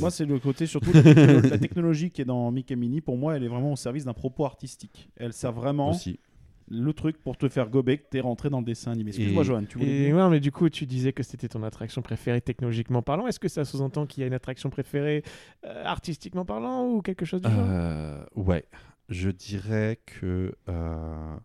[0.00, 3.00] Moi, c'est le côté surtout la, techno- la technologie qui est dans Mickey Mini.
[3.00, 5.11] Pour moi, elle est vraiment au service d'un propos artistique.
[5.16, 6.20] Elle sert vraiment aussi.
[6.68, 9.11] Le truc pour te faire gober que t'es rentré dans le dessin animé.
[9.11, 11.62] Excuse-moi, Et- Johan, tu voulais Et ouais, mais du coup, tu disais que c'était ton
[11.62, 13.27] attraction préférée technologiquement parlant.
[13.27, 15.22] Est-ce que ça sous-entend qu'il y a une attraction préférée
[15.64, 17.66] euh, artistiquement parlant ou quelque chose du genre?
[17.68, 18.64] Euh, ouais,
[19.09, 21.37] je dirais que euh,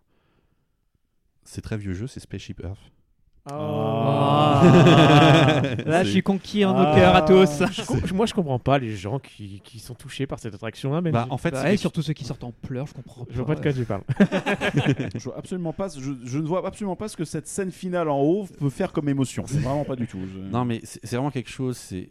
[1.44, 2.80] c'est très vieux jeu, c'est Spaceship Earth.
[3.52, 4.62] Ah.
[5.86, 6.94] Là, je suis conquis en nos Ah.
[6.96, 7.64] cœurs à tous.
[7.72, 11.02] Je com- moi, je comprends pas les gens qui, qui sont touchés par cette attraction-là.
[11.02, 13.26] Bah, en fait, Bah, c'est et quelque- surtout ceux qui sortent en pleurs, je comprends
[13.30, 14.04] Je vois pas de quoi tu parles.
[15.16, 18.10] je, vois absolument pas, je, je ne vois absolument pas ce que cette scène finale
[18.10, 19.44] en haut peut faire comme émotion.
[19.48, 20.20] C'est vraiment pas du tout.
[20.34, 22.10] Je- Non, mais c'est c'est vraiment quelque chose, c'est.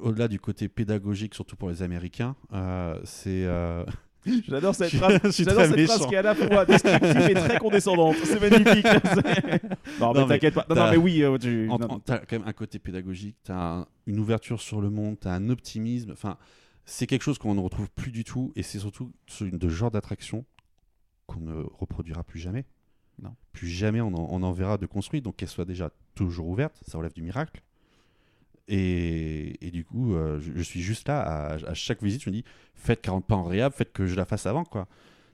[0.00, 3.44] Au-delà du côté pédagogique, surtout pour les Américains, euh, c'est.
[3.44, 3.84] euh,
[4.48, 8.16] J'adore cette phrase, j'adore cette phrase qui est à la fois descriptive et très condescendante.
[8.24, 8.84] C'est magnifique.
[10.00, 10.66] non, mais Non, mais t'inquiète pas.
[10.68, 13.54] Non, mais oui, euh, tu- en- non, en- T'as quand même un côté pédagogique, t'as
[13.80, 16.12] un- une ouverture sur le monde, t'as un optimisme.
[16.12, 16.36] Enfin,
[16.84, 20.44] c'est quelque chose qu'on ne retrouve plus du tout, et c'est surtout de genre d'attraction
[21.26, 22.64] qu'on ne reproduira plus jamais.
[23.22, 23.34] Non.
[23.52, 26.80] Plus jamais on en, on en verra de construit, donc qu'elle soit déjà toujours ouverte,
[26.86, 27.62] ça relève du miracle.
[28.68, 32.30] Et, et du coup, euh, je, je suis juste là à, à chaque visite, je
[32.30, 32.44] me dis
[32.74, 34.88] faites 40 pas en réhab, faites que je la fasse avant, quoi.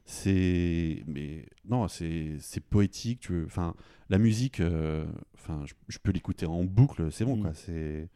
[0.05, 3.21] C'est, mais non, c'est, c'est poétique.
[3.21, 3.75] Tu veux, enfin,
[4.09, 7.43] la musique, euh, enfin, je, je peux l'écouter en boucle, c'est bon, Mm.
[7.43, 7.53] quoi.
[7.55, 8.09] C'est,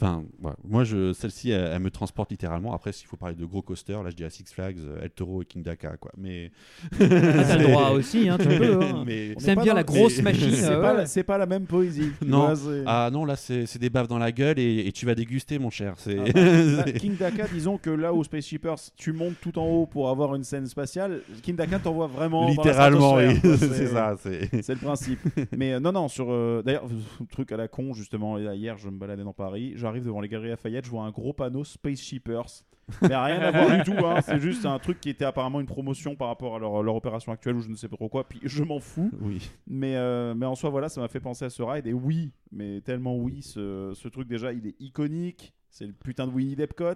[0.00, 0.24] enfin,
[0.66, 2.72] moi, je, celle-ci, elle, elle me transporte littéralement.
[2.72, 5.42] Après, s'il faut parler de gros coasters, là, je dirais Six Flags, euh, El Toro
[5.42, 6.12] et King Daka, quoi.
[6.16, 6.50] Mais,
[6.92, 8.80] Ah, T'as le droit aussi, hein, tu peux.
[8.82, 9.02] hein.
[9.06, 10.50] mais, On pas bien dans- la grosse mais- machine.
[10.52, 10.96] C'est euh, pas, ouais.
[10.98, 12.10] la- c'est pas la même poésie.
[12.24, 12.52] Non.
[12.54, 15.14] vois, ah non, là, c'est, c'est des baves dans la gueule et, et tu vas
[15.14, 15.94] déguster, mon cher.
[15.96, 16.40] C'est, Ah, bah,
[16.86, 20.08] là, King Daka, disons que là où Space Shippers, tu montes tout en haut pour
[20.10, 22.48] avoir une scène spatiale, King Daka t'envoie vraiment.
[22.48, 23.38] littéralement, oui.
[23.58, 24.14] c'est ça.
[24.18, 25.18] C'est, C'est le principe.
[25.56, 26.26] Mais euh, non, non, sur.
[26.30, 26.86] euh, D'ailleurs,
[27.30, 30.28] truc à la con, justement, là, hier, je me baladais dans Paris, j'arrive devant les
[30.28, 32.64] galeries Lafayette, je vois un gros panneau Space Shippers.
[33.02, 34.20] Mais rien à voir du tout, hein.
[34.22, 37.32] c'est juste un truc qui était apparemment une promotion par rapport à leur, leur opération
[37.32, 39.10] actuelle ou je ne sais pas trop quoi, puis je m'en fous.
[39.20, 39.50] oui.
[39.66, 41.86] Mais, euh, mais en soi, voilà, ça m'a fait penser à ce ride.
[41.86, 45.52] Et oui, mais tellement oui, ce, ce truc déjà, il est iconique.
[45.70, 46.94] C'est le putain de Winnie d'Epcot.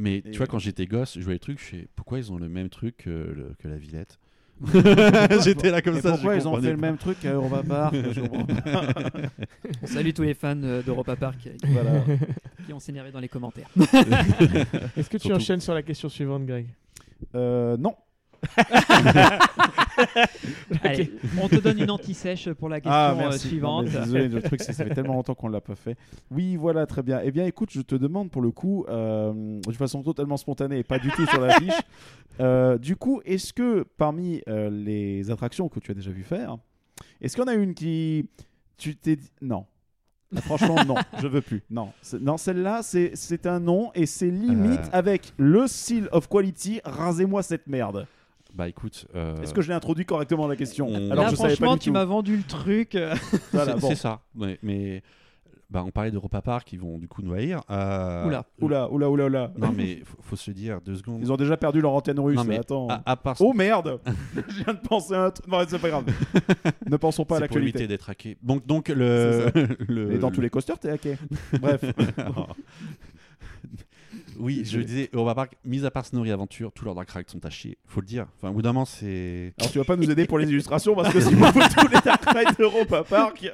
[0.00, 2.32] Mais Et- tu vois, quand j'étais gosse, je voyais le truc, je fais pourquoi ils
[2.32, 4.18] ont le même truc que, le- que la Villette?
[5.44, 6.10] J'étais là comme Et ça.
[6.12, 7.94] pourquoi je ils ont fait le même truc à Europa Park.
[9.82, 11.92] On salue tous les fans euh, d'Europa Park qui, Voilà.
[12.66, 13.68] qui ont s'énervé dans les commentaires.
[14.96, 16.66] Est-ce que tu Surtout- enchaînes sur la question suivante, Greg?
[17.34, 17.94] Euh, non.
[20.82, 23.48] Allez, on te donne une anti-sèche pour la question Ah, euh, merci.
[23.48, 23.86] suivante.
[23.86, 25.96] Non, désolé, le truc, c'est que ça fait tellement longtemps qu'on l'a pas fait.
[26.30, 27.20] Oui, voilà, très bien.
[27.22, 30.84] Eh bien, écoute, je te demande pour le coup, euh, de façon totalement spontanée et
[30.84, 31.72] pas du tout sur la fiche.
[32.40, 36.56] euh, du coup, est-ce que parmi euh, les attractions que tu as déjà vu faire,
[37.20, 38.28] est-ce qu'il y en a une qui.
[38.76, 39.30] Tu t'es dit.
[39.42, 39.66] Non.
[40.34, 41.62] Ah, Franchement, non, je veux plus.
[41.70, 44.88] Non, non celle-là, c'est c'est un non et c'est limite Euh.
[44.92, 46.80] avec le seal of quality.
[46.84, 48.06] Rasez-moi cette merde.
[48.54, 51.36] Bah écoute, euh, Est-ce que je l'ai introduit correctement la question on- Alors Là, je
[51.36, 52.96] savais pas franchement, du tu m'as vendu le truc.
[53.52, 53.88] Voilà, c'est bon.
[53.88, 54.20] c'est ça.
[54.36, 55.02] Ouais, mais
[55.70, 57.62] bah, on parlait d'Europa Park, ils vont du coup nous haïr.
[57.70, 58.44] Euh, Oula.
[58.60, 59.52] Oula, oula, oula, oula.
[59.56, 61.20] Non mais faut, faut se dire deux secondes.
[61.22, 62.36] Ils ont déjà perdu leur antenne russe.
[62.36, 62.88] Non, mais Attends.
[62.88, 64.00] à, à part Oh merde
[64.48, 65.46] Je viens de penser à un truc.
[65.46, 66.04] Non, c'est pas grave.
[66.90, 67.86] ne pensons pas à c'est pour éviter l'actualité.
[67.86, 68.36] d'être hacké.
[68.42, 69.46] Donc donc le,
[69.88, 71.16] le Et dans tous les coasters, t'es hacké.
[71.60, 71.84] Bref.
[74.40, 77.44] Oui, je disais Europa Park, mis à part Snorri Aventure, tous leurs dark rides sont
[77.44, 77.76] à chier.
[77.86, 78.26] Faut le dire.
[78.36, 79.52] Enfin, au bout d'un moment, c'est.
[79.60, 82.00] Alors tu vas pas nous aider pour les illustrations parce que si vous tous les
[82.04, 83.48] Dark Rides d'Europa Park.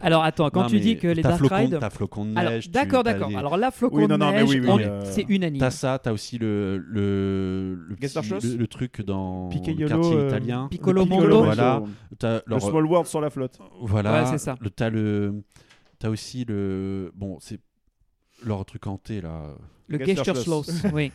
[0.00, 1.78] Alors attends, quand Non, tu mais dis que les t'as Dark flocon, Rides.
[1.80, 2.64] T'as flocon de Alors, neige.
[2.64, 3.28] tu- d'accord, t'as d'accord.
[3.28, 5.04] les- Alors là, flocon Oui, non, de non, mais neige, oui, oui, on- mais, euh,
[5.04, 5.60] c'est unanime.
[5.60, 10.14] T'as ça, t'as aussi le le le, Guest petit- le, le truc dans le quartier
[10.16, 10.68] euh, italien.
[10.70, 11.42] Piccolo Mondo.
[11.44, 11.82] Voilà.
[12.10, 13.58] Le, T'as le leur- Small World sur la flotte.
[13.82, 14.22] Voilà.
[14.22, 14.56] Ouais, c'est ça.
[14.60, 15.42] Le t'as le
[15.98, 17.60] t'as aussi le bon c'est
[18.44, 19.54] leur truc hanté là.
[19.98, 20.82] Le Geisterschloss.
[20.92, 21.12] Oui.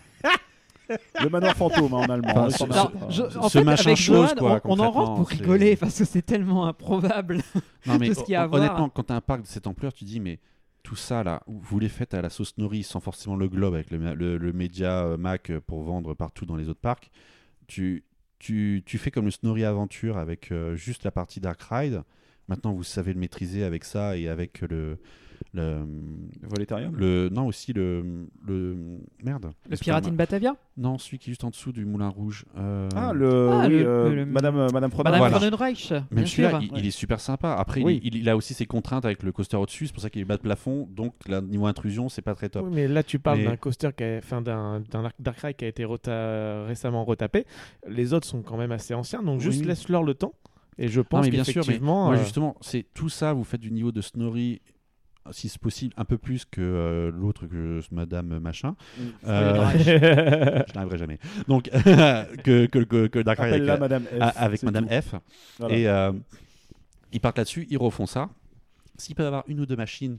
[1.21, 2.47] Le manoir fantôme hein, en allemand.
[2.47, 5.35] Enfin, ce- ce fait, machin avec chose, Johan, quoi, on, on en rentre pour c'est-
[5.39, 7.41] rigoler parce que c'est tellement improbable.
[7.85, 8.93] Non mais Tout ce qu'il y a à hon- honnêtement, voir.
[8.93, 10.39] quand t'as un parc de cette ampleur, tu dis mais
[10.83, 13.91] tout ça là, vous les faites à la sauce Nori sans forcément le globe avec
[13.91, 17.11] le, le- le média euh, Mac euh, pour vendre partout dans les autres parcs.
[17.67, 18.05] Tu,
[18.39, 22.03] tu, tu fais comme le Snorri Aventure avec euh, juste la partie Dark Ride.
[22.47, 24.97] Maintenant, vous savez le maîtriser avec ça et avec le.
[25.53, 25.85] Le,
[26.43, 28.77] Voletarium le non aussi le le
[29.23, 32.45] merde Le Pirate in Batavia non celui qui est juste en dessous du Moulin Rouge
[32.57, 35.09] euh, Ah, le, Ah, oui, le- euh, le- Madame, euh, Madame Frodin.
[35.11, 35.71] Madame Voilà.
[36.11, 36.49] Même sûr.
[36.49, 37.53] celui-là, il, il est super sympa.
[37.55, 37.99] Après, il- Oui.
[38.03, 39.87] il, il a aussi ses contraintes avec le coaster au-dessus.
[39.87, 40.87] C'est pour ça qu'il est bas de plafond.
[40.91, 42.65] Donc, là, niveau intrusion, c'est pas très top.
[42.67, 45.55] Oui, mais là, tu parles Mais- d'un coaster, qui a, enfin, d'un, d'un Dark- Ride
[45.55, 47.45] qui a été reta- récemment retapé.
[47.87, 50.33] Les autres sont quand même assez anciens, donc juste laisse-leur le temps.
[50.77, 53.33] Et je Non, pense mais bien sûr, mais moi, euh, justement, c'est tout ça.
[53.33, 54.61] Vous faites du niveau de Snorri,
[55.31, 58.75] si c'est possible, un peu plus que euh, l'autre que Madame Machin.
[58.97, 59.03] Mm.
[59.27, 61.19] Euh, je n'arriverai jamais.
[61.47, 61.69] Donc,
[62.43, 64.13] que, que, avec, euh, Madame F.
[64.19, 65.01] a- avec c'est Madame tout.
[65.01, 65.15] F.
[65.59, 65.75] Voilà.
[65.77, 66.11] Et euh,
[67.11, 68.29] ils partent là-dessus, ils refont ça.
[68.97, 70.17] S'ils peuvent avoir une ou deux machines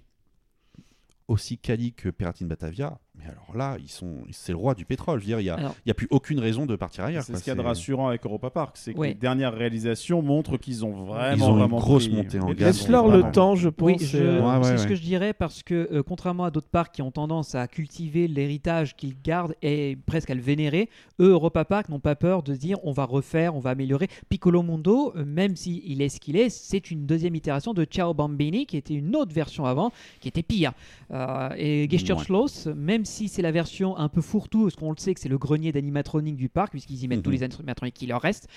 [1.27, 5.19] aussi quali que Piratin Batavia, mais alors là, ils sont, c'est le roi du pétrole.
[5.21, 7.05] Je veux dire, il n'y a, Alors- il y a plus aucune raison de partir
[7.05, 7.23] ailleurs.
[7.23, 9.09] C'est ce qu'il y a de rassurant avec Europa Park, c'est que Ouais.
[9.09, 12.57] les dernières réalisations montrent qu'ils ont vraiment, Ils ont une grosse pris- montée en gamme.
[12.69, 13.87] laisse-leur le temps, je pense.
[13.87, 14.79] Oui, et, je- euh, Ouais, ouais, c'est ouais.
[14.79, 17.67] ce que je dirais parce que euh, contrairement à d'autres parcs qui ont tendance à
[17.69, 20.89] cultiver l'héritage qu'ils gardent et presque à le vénérer,
[21.21, 24.09] eux, Europa Park, n'ont pas peur de dire on va refaire, on va améliorer.
[24.29, 28.15] Piccolo Mondo, euh, même s'il est ce qu'il est, c'est une deuxième itération de Ciao
[28.15, 30.73] Bambini qui était une autre version avant, qui était pire.
[31.13, 35.15] Euh, et Gesturschloss, même si c'est la version un peu fourre-tout, parce qu'on le sait
[35.15, 37.23] que c'est le grenier d'animatronique du parc, puisqu'ils y mettent Mhm.
[37.25, 38.49] tous les animatroniques qui leur restent,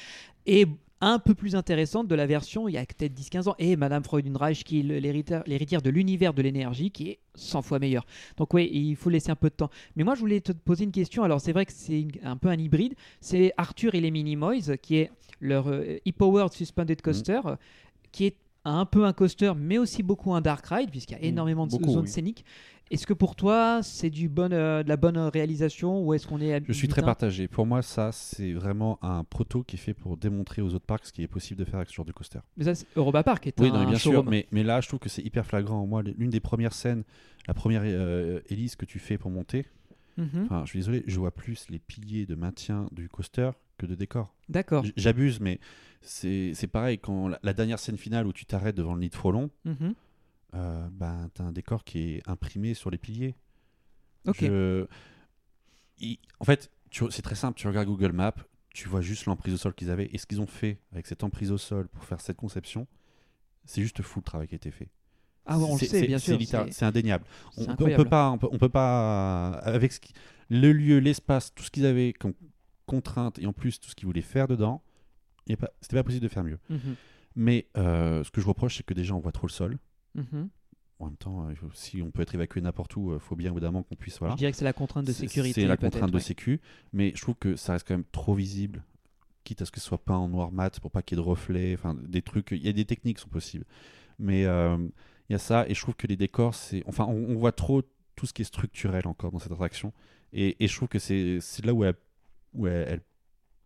[0.46, 0.66] et
[1.04, 4.04] un peu plus intéressante de la version il y a peut-être 10-15 ans et Madame
[4.04, 8.06] Freudenreich qui est l'héritière de l'univers de l'énergie qui est 100 fois meilleure.
[8.38, 9.72] Donc oui, il faut laisser un peu de temps.
[9.96, 11.24] Mais moi je voulais te poser une question.
[11.24, 12.94] Alors c'est vrai que c'est un peu un hybride.
[13.20, 15.10] C'est Arthur et les Minimoys qui est
[15.40, 17.56] leur euh, e-powered suspended coaster euh,
[18.12, 21.20] qui est un peu un coaster mais aussi beaucoup un dark ride puisqu'il y a
[21.22, 22.10] Mm, énormément de beaucoup, zones oui.
[22.12, 22.46] scéniques.
[22.92, 26.40] Est-ce que pour toi c'est du bon, euh, de la bonne réalisation ou est-ce qu'on
[26.42, 27.48] est Je suis très partagé.
[27.48, 31.06] Pour moi, ça, c'est vraiment un proto qui est fait pour démontrer aux autres parcs
[31.06, 32.40] ce qui est possible de faire avec ce genre de coaster.
[32.58, 34.24] Mais ça, c'est- Europa Park est Oui, un non, mais bien sûr.
[34.26, 35.86] Mais, mais là, je trouve que c'est hyper flagrant.
[35.88, 37.04] Moi, l'une des premières scènes,
[37.48, 39.66] la première euh, hélice que tu fais pour monter,
[40.18, 40.44] Mhm.
[40.44, 43.96] enfin, je suis désolé, je vois plus les piliers de maintien du coaster que de
[43.96, 44.36] décor.
[44.50, 44.84] D'accord.
[44.98, 45.60] J'abuse, mais
[46.02, 46.98] c'est pareil.
[47.00, 49.94] Quand la, la dernière scène finale où tu t'arrêtes devant le nid de frelon, Mhm.
[50.54, 53.36] Euh, ben, t'as un décor qui est imprimé sur les piliers.
[54.28, 54.38] Ok.
[54.42, 54.86] Je-
[56.00, 57.58] il- En fait, tu- c'est très simple.
[57.58, 58.34] Tu regardes Google Maps,
[58.74, 60.10] tu vois juste l'emprise au sol qu'ils avaient.
[60.14, 62.88] Et ce qu'ils ont fait avec cette emprise au sol pour faire cette conception,
[63.66, 64.90] c'est juste fou le travail qui a été fait.
[65.46, 66.38] Ah ouais, on le C'est- sait, bien sûr.
[66.72, 67.26] c'est- indéniable.
[67.58, 70.14] On, on peut pas, on peut, on peut pas avec ce qui-
[70.50, 72.34] le lieu, l'espace, tout ce qu'ils avaient comme
[72.86, 74.84] contrainte et en plus tout ce qu'ils voulaient faire dedans,
[75.48, 76.60] c'était pas possible de faire mieux.
[76.70, 76.96] Mhm.
[77.36, 79.78] Mais euh, ce que je reproche, c'est que déjà on voit trop le sol.
[80.16, 80.50] Mhm.
[81.00, 83.82] En même temps, euh, si on peut être évacué n'importe où, il faut bien évidemment
[83.82, 84.20] qu'on puisse.
[84.20, 84.36] Voilà.
[84.36, 85.62] Je dirais que c'est la contrainte de sécurité.
[85.62, 86.22] C'est la contrainte de ouais.
[86.22, 86.62] sécu,
[86.94, 88.84] mais je trouve que ça reste quand même trop visible,
[89.44, 91.24] quitte à ce que ce soit peint en noir mat pour pas qu'il y ait
[91.24, 92.52] de reflets, enfin des trucs.
[92.52, 93.66] Il y a des techniques qui sont possibles,
[94.20, 94.78] mais euh,
[95.30, 97.52] il y a ça et je trouve que les décors, c'est, enfin, on, on voit
[97.52, 97.82] trop
[98.16, 99.94] tout ce qui est structurel encore dans cette attraction,
[100.34, 101.96] et, et je trouve que c'est c'est là où elle,
[102.54, 103.02] où elle, elle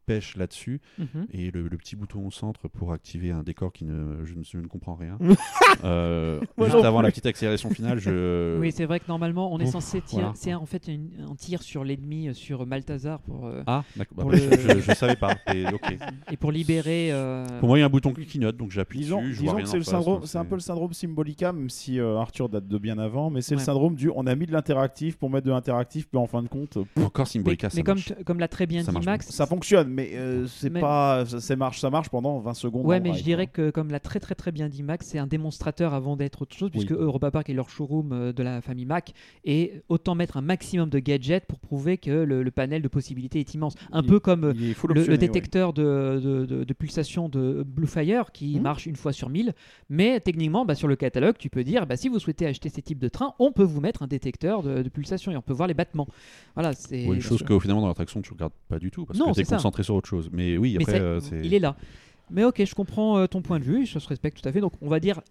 [0.06, 1.28] pêche là-dessus Mhm.
[1.32, 4.44] et le, le petit bouton au centre pour activer un décor qui ne je ne,
[4.44, 5.18] je ne comprends rien
[5.84, 9.52] Euh, Moi juste non avant la petite accélération finale je Oui, c'est vrai que normalement,
[9.54, 10.22] on est Ouf, censé tirer.
[10.22, 10.36] voilà.
[10.38, 14.26] C'est en fait une- un tir sur l'ennemi, euh, sur Malthazar, pour, euh, ah d'accord
[14.26, 15.98] Bah, le- je, je savais pas et, ok
[16.32, 17.10] et pour libérer.
[17.12, 19.34] euh, Pour moi, il y a un bouton qui clignote, donc j'appuie Disons, dessus.
[19.34, 20.62] Je disons vois que rien c'est en le face, syndrome, donc c'est un peu le
[20.62, 23.60] syndrome Symbolica, même si euh, Arthur date de bien avant, mais c'est Ouais.
[23.62, 26.41] le syndrome du on a mis de l'interactif pour mettre de l'interactif, puis en fin
[26.44, 29.06] de compte, euh, Encore Mais, Symbolica, ça mais comme, comme l'a très bien Ça dit
[29.06, 32.86] Max, ça fonctionne, mais euh, c'est Mais- pas, ça, marche, ça marche pendant 20 secondes.
[32.86, 35.27] Ouais, mais je dirais que, comme l'a très très très bien dit Max, c'est un
[35.27, 36.97] démonstrateur avant d'être autre chose, puisque Oui.
[36.99, 39.13] Europa Park est leur showroom euh, de la famille Mac,
[39.45, 43.39] et autant mettre un maximum de gadgets pour prouver que le, le panel de possibilités
[43.39, 43.75] est immense.
[43.91, 45.17] Un Il- peu comme le, le optionné, ouais.
[45.17, 48.62] détecteur de, de, de- de pulsation de Bluefire qui Mhm.
[48.62, 49.53] marche une fois sur 1000.
[49.89, 52.81] Mais techniquement, bah, sur le catalogue, tu peux dire bah, si vous souhaitez acheter ces
[52.81, 55.53] types de trains, on peut vous mettre un détecteur de, de pulsation et on peut
[55.53, 56.08] voir les battements.
[56.55, 57.08] Voilà, c'est.
[57.08, 59.34] Oui, une chose que finalement dans l'attraction tu regardes pas du tout parce Non, que
[59.36, 60.29] tu es concentré sur autre chose.
[60.33, 61.75] Mais oui, après, euh, il est là.
[62.31, 64.61] Mais ok, je comprends euh, ton point de vue, je se respecte tout à fait.
[64.61, 65.21] Donc on va dire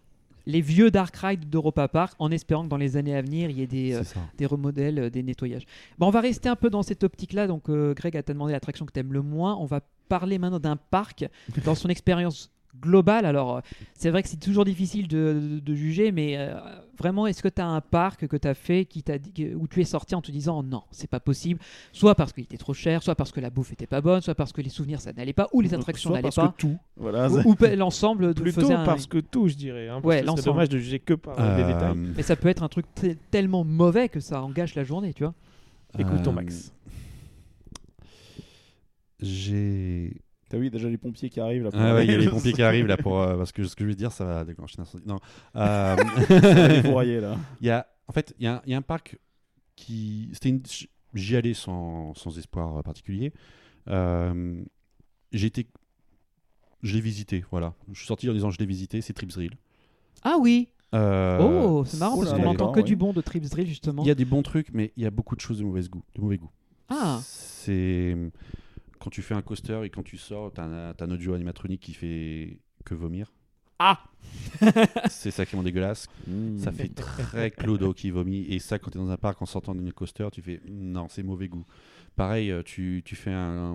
[0.46, 3.59] les vieux Dark Ride d'Europa Park en espérant que dans les années à venir, il
[3.59, 4.02] y ait des, euh,
[4.36, 5.64] des remodèles, euh, des nettoyages.
[5.98, 7.46] Bon, on va rester un peu dans cette optique-là.
[7.46, 9.57] Donc, euh, Greg a demandé l'attraction que tu aimes le moins.
[9.57, 11.26] On va parler maintenant d'un parc
[11.64, 12.50] dans son expérience
[12.81, 13.61] global, alors euh,
[13.95, 16.55] c'est vrai que c'est toujours difficile de, de- de juger, mais euh,
[16.99, 19.14] vraiment, est-ce que tu as un parc que tu as fait qui t'a
[19.57, 21.61] où tu es sorti en te disant non, c'est pas possible,
[21.93, 24.35] soit parce qu'il était trop cher, soit parce que la bouffe était pas bonne, soit
[24.35, 26.57] parce que les souvenirs ça n'allait pas, ou les attractions Soit n'allaient parce pas, que
[26.57, 26.77] tout.
[26.97, 27.31] Voilà.
[27.31, 29.89] ou, l'ensemble de Plutôt faisait un- parce que tout, je dirais.
[29.89, 30.45] Hein, Ouais, que ce serait l'ensemble.
[30.45, 31.97] dommage de juger que par euh, des détails.
[32.16, 35.25] Mais ça peut être un truc t- tellement mauvais que ça engage la journée, tu
[35.25, 35.35] vois.
[35.99, 36.72] Écoutons euh, Max.
[39.20, 40.16] J'ai.
[40.55, 41.70] T'as vu déjà les pompiers qui arrivent là.
[41.72, 43.20] pour Ah ouais, il y a les pompiers qui arrivent là pour.
[43.20, 45.05] euh, parce que ce que je vais dire, ça va déclencher un incendie.
[45.07, 45.18] Non.
[45.57, 45.96] Euh,
[46.84, 47.36] fourrailler, là.
[47.61, 49.18] Il y a, en fait, il y a, un- il y a un parc
[49.76, 50.28] qui.
[50.32, 50.62] C'était une.
[51.14, 53.32] J'y allais sans, sans espoir particulier.
[53.88, 54.62] Euh,
[55.32, 55.66] j'ai été.
[56.82, 57.74] Je l'ai visité, voilà.
[57.92, 59.52] Je suis sorti en disant je l'ai visité, c'est Trips Drill.
[60.22, 62.84] Ah oui Euh, Oh, c'est marrant oh parce qu'on là, entend que ouais.
[62.84, 64.02] du bon de Trips Drill justement.
[64.02, 65.82] Il y a des bons trucs, mais il y a beaucoup de choses de mauvais
[65.88, 66.05] goût.
[66.14, 66.50] De mauvais goût.
[66.90, 68.14] Ah, C'est
[69.05, 71.82] quand tu fais un coaster et quand tu sors, t'as un, t'as un audio animatronique
[71.82, 73.30] qui fait que vomir.
[73.78, 74.02] Ah
[75.11, 76.09] C'est sacrément dégueulasse.
[76.59, 78.46] Ça fait très clodo qui vomit.
[78.48, 81.09] Et ça, quand tu es dans un parc en sortant d'un coaster, tu fais non,
[81.11, 81.66] c'est mauvais goût.
[82.16, 83.72] Pareil, euh, tu, tu fais un,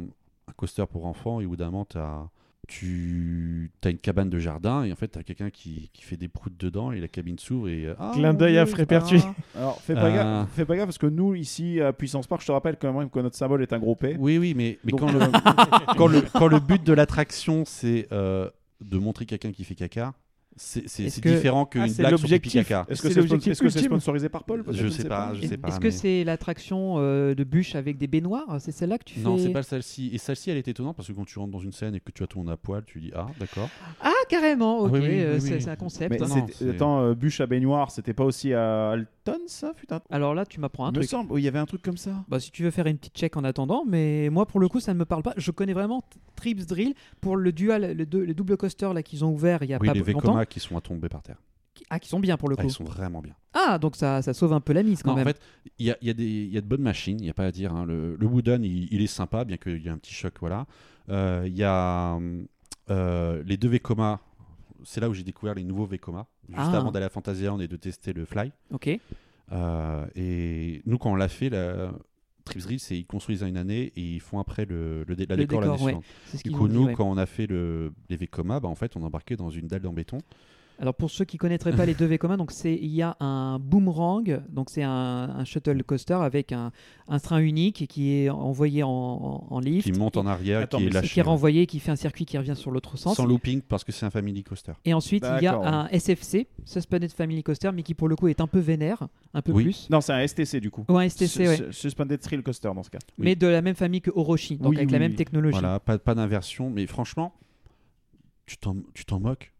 [0.47, 2.29] un coaster pour enfants et au bout d'un moment, t'as-
[2.69, 6.17] tu as une cabane de jardin et en fait, tu as quelqu'un qui, qui fait
[6.17, 7.85] des proutes dedans et la cabine s'ouvre et.
[7.87, 9.21] euh, Ah, Clin d'œil à Frépertuis.
[9.25, 9.33] ah.
[9.57, 10.13] Alors, fais pas, Euh.
[10.43, 12.93] gaffe, fais pas gaffe parce que nous, ici, à Puissance Park, je te rappelle quand
[12.97, 14.15] même que notre symbole est un gros P.
[14.19, 15.19] Oui, oui, mais, mais Donc, quand, le,
[15.97, 18.49] quand, le, quand le but de l'attraction, c'est euh,
[18.81, 20.13] de montrer quelqu'un qui fait caca,
[20.61, 22.85] c'est c'est que- différent qu'une Ah, c'est blague sur pipi caca.
[22.89, 23.91] Est-ce que C'est c'est l'objectif est-ce que c'est ultime.
[23.93, 24.63] sponsorisé par Paul?
[24.69, 25.69] Je sais pas, je sais pas.
[25.69, 28.57] Est-ce que c'est l'attraction euh, de bûche avec des baignoires?
[28.59, 29.43] C'est celle-là que tu Non, fais?
[29.43, 30.09] c'est pas celle-ci.
[30.13, 32.11] Et celle-ci, elle est étonnante parce que quand tu rentres dans une scène et que
[32.11, 33.69] tu as ton à poil, tu dis Ah, d'accord.
[34.01, 36.19] Ah, carrément, ok, oui, oui, euh, oui, c'est un concept.
[36.19, 36.27] Non,
[36.69, 40.59] attends, euh, bûche à baignoire, c'était pas aussi à Alton ça putain Alors là, tu
[40.59, 41.09] m'apprends un Il me truc.
[41.09, 42.11] semble, il y avait un truc comme ça.
[42.27, 44.79] Bah, si tu veux faire une petite check en attendant, mais moi pour le coup
[44.79, 45.33] ça ne me parle pas.
[45.37, 46.01] Je connais vraiment
[46.35, 49.79] Trips Drill pour le dual, le, double coaster là qu'ils ont ouvert il y a
[49.79, 50.37] pas longtemps.
[50.49, 51.37] Qui sont à tomber par terre.
[51.89, 52.67] Ah, qui sont bien pour le Ah, coup.
[52.67, 53.35] ils sont vraiment bien.
[53.53, 55.27] Ah, donc ça, ça sauve un peu la mise quand Non, en même.
[55.27, 55.39] fait,
[55.77, 57.51] il y a, y, a y a de bonnes machines, il n'y a pas à
[57.51, 57.73] dire.
[57.73, 57.85] hein.
[57.85, 60.33] Le, le Wooden, il, il est sympa, bien qu'il y ait un petit choc.
[60.41, 60.65] Voilà.
[61.09, 62.19] Euh, Il y a
[62.89, 64.19] euh, les deux Vekoma.
[64.83, 66.77] C'est là où j'ai découvert les nouveaux Vekoma, juste Ah.
[66.77, 68.51] avant d'aller à Fantasyland et de tester le Fly.
[68.71, 68.89] Ok.
[69.51, 71.91] Euh, et nous, quand on l'a fait, la
[72.49, 75.15] Trips Drill, c'est ils construisent en une année et ils font après le, la Le
[75.15, 75.77] décor décor, l'année ouais.
[75.77, 76.05] suivante.
[76.25, 76.93] C'est ce Du coup, dit, nous, ouais.
[76.93, 79.85] quand on a fait le, les Vekoma, bah, en fait, on embarquait dans une dalle
[79.87, 80.19] en béton.
[80.81, 83.17] Alors pour ceux qui connaîtraient pas les deux V communs, donc c'est il y a
[83.19, 86.71] un boomerang, donc c'est un, un shuttle coaster avec un,
[87.09, 90.77] un train unique qui est envoyé en, en, en lift, qui monte en arrière, Attends,
[90.77, 91.09] qui est lâché.
[91.09, 93.17] qui est renvoyé, qui fait un circuit qui revient sur l'autre sens.
[93.17, 94.71] Sans looping parce que c'est un family coaster.
[94.85, 98.29] Et ensuite il y a un SFC, Suspended Family Coaster, mais qui pour le coup
[98.29, 99.63] est un peu vénère, un peu Oui.
[99.65, 99.89] plus.
[99.89, 100.85] Non, c'est un STC du coup.
[100.87, 101.57] Ou un STC, ouais.
[101.57, 102.99] su- Suspended Thrill Coaster dans ce cas.
[103.17, 105.17] mais de la même famille que Orochi, donc Oui, avec oui, la même oui.
[105.17, 105.59] technologie.
[105.59, 107.33] Voilà, pas, pas d'inversion, mais franchement,
[108.45, 109.51] tu t'en, tu t'en moques?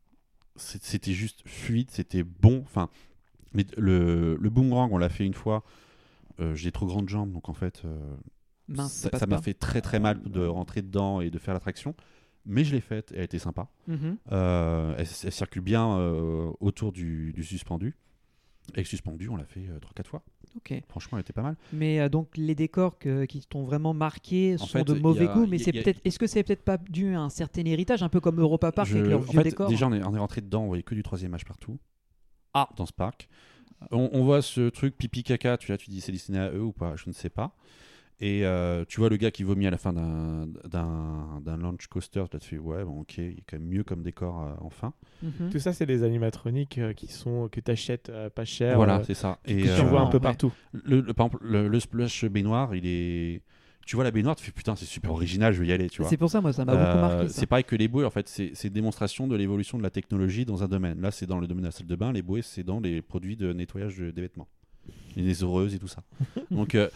[0.60, 2.62] C'était juste fluide, c'était bon.
[2.66, 2.90] Enfin,
[3.54, 5.64] mais le, le boomerang, on l'a fait une fois.
[6.40, 8.16] Euh, J'ai trop grandes jambes, donc en fait, euh,
[8.68, 11.96] Mince, ça m'a fait très très mal de rentrer dedans et de faire l'attraction.
[12.46, 13.68] Mais je l'ai faite, et elle était sympa.
[13.88, 14.18] Mhm.
[14.32, 15.98] Euh, elle, elle circule bien
[16.60, 17.96] autour du, du suspendu.
[18.76, 20.24] Et le suspendu, on l'a fait 3-4 fois.
[20.58, 20.74] Ok.
[20.90, 21.56] Franchement, elle était pas mal.
[21.74, 25.02] Mais euh, donc les décors que- qui t'ont vraiment marqué sont fait, de il y
[25.02, 26.02] mauvais a- goût, mais il y a- c'est il y a- peut-être.
[26.04, 28.90] Est-ce que c'est peut-être pas dû à un certain héritage, un peu comme Europa Park
[28.90, 30.68] Je- avec leurs en vieux fait, décors Déjà, on est, on est rentré dedans, on
[30.68, 31.78] voyait que du troisième âge partout.
[32.54, 32.68] Ah.
[32.76, 33.30] Dans ce parc.
[33.92, 36.64] On, on voit ce truc pipi caca, tu, là, tu dis c'est destiné à eux
[36.64, 37.56] ou pas, je ne sais pas.
[38.22, 41.88] Et euh, tu vois le gars qui vomit à la fin d'un- d'un d'un launch
[41.88, 44.52] coaster, tu te fais ouais, bon, ok, il est quand même mieux comme décor euh,
[44.60, 44.94] enfin.
[45.24, 45.50] Mhm.
[45.52, 48.76] Tout ça, c'est des animatroniques euh, qui sont que tu achètes pas cher.
[48.76, 49.40] voilà, euh, c'est ça.
[49.46, 50.24] que Et tu euh, vois un peu ouais.
[50.24, 50.52] partout.
[50.74, 53.42] le, le- par exemple, le, le splash baignoire, il est.
[53.86, 56.02] Tu vois la baignoire, tu fais putain, c'est super original, je vais y aller, tu
[56.02, 56.10] vois.
[56.10, 57.30] C'est pour ça, moi, ça m'a beaucoup Euh, marqué.
[57.30, 59.90] c'est pareil que les bouées, en fait, c'est c'est une démonstration de l'évolution de la
[59.90, 61.00] technologie dans un domaine.
[61.02, 63.02] Là, c'est dans le domaine de la salle de bain, les bouées, c'est dans les
[63.02, 64.48] produits de nettoyage de- des vêtements.
[65.16, 66.04] Les heureuses et tout ça.
[66.52, 66.90] Donc, euh,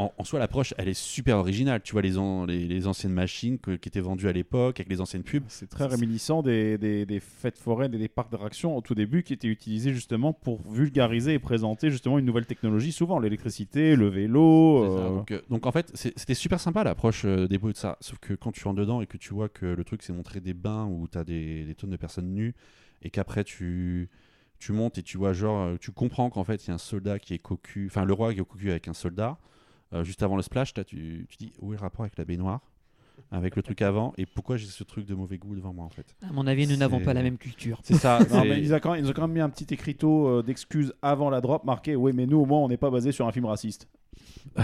[0.00, 1.82] en, en soi, l'approche, elle est super originale.
[1.82, 4.88] Tu vois les, an- les, les anciennes machines que- qui étaient vendues à l'époque, avec
[4.88, 5.44] les anciennes pubs.
[5.48, 9.22] C'est très réminiscent des, des, des fêtes foraines et des parcs d'attractions au tout début
[9.22, 14.08] qui étaient utilisés justement pour vulgariser et présenter justement une nouvelle technologie, souvent l'électricité, le
[14.08, 14.84] vélo.
[14.84, 17.96] Euh, Donc, euh, donc, en fait, c'était super sympa l'approche euh, des bouées de ça.
[18.00, 20.40] Sauf que quand tu rentres dedans et que tu vois que le truc, c'est montrer
[20.40, 22.54] des bains où tu as des, des tonnes de personnes nues
[23.02, 24.08] et qu'après tu,
[24.58, 27.18] tu montes et tu vois, genre, tu comprends qu'en fait, il y a un soldat
[27.18, 29.38] qui est cocu, enfin, le roi qui est cocu avec un soldat.
[29.92, 32.24] Euh, juste avant le splash, là, tu, tu dis où est le rapport avec la
[32.24, 32.60] baignoire
[33.32, 35.90] avec le truc avant et pourquoi j'ai ce truc de mauvais goût devant moi en
[35.90, 36.06] fait.
[36.26, 37.78] À mon avis, nous n'avons pas la même culture.
[37.82, 38.18] C'est ça.
[38.30, 40.42] Non, mais ils, ont quand même, ils ont quand même mis un petit écriteau euh,
[40.42, 43.26] d'excuses avant la drop marqué Oui, mais nous au moins on n'est pas basé sur
[43.26, 43.88] un film raciste.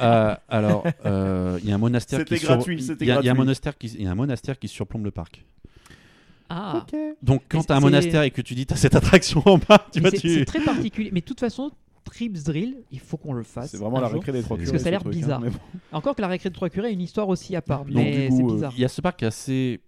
[0.00, 3.12] Euh, alors, euh, il y a un monastère qui sur- gratuit, y a- y a
[3.12, 3.32] un gratuit.
[3.38, 5.44] monastère qui, il y a un monastère qui surplombe le parc.
[6.50, 6.84] Ah,
[7.22, 9.86] Donc quand Mais t'as un monastère et que tu dis t'as cette attraction en bas,
[9.92, 10.28] tu vois, c'est tu...
[10.34, 11.10] c'est très particulier.
[11.12, 11.70] Mais de toute façon,
[12.12, 13.70] Trips Drill, il faut qu'on le fasse.
[13.70, 14.14] C'est vraiment la jour.
[14.20, 15.40] récré des trois Parce que curés, ça a l'air hein, bizarre.
[15.40, 15.50] bon.
[15.92, 18.28] Encore que la récré de Trois Curés a une histoire aussi à part, Donc, mais
[18.30, 18.72] c'est euh, bizarre.
[18.76, 19.80] Il y a ce parc assez.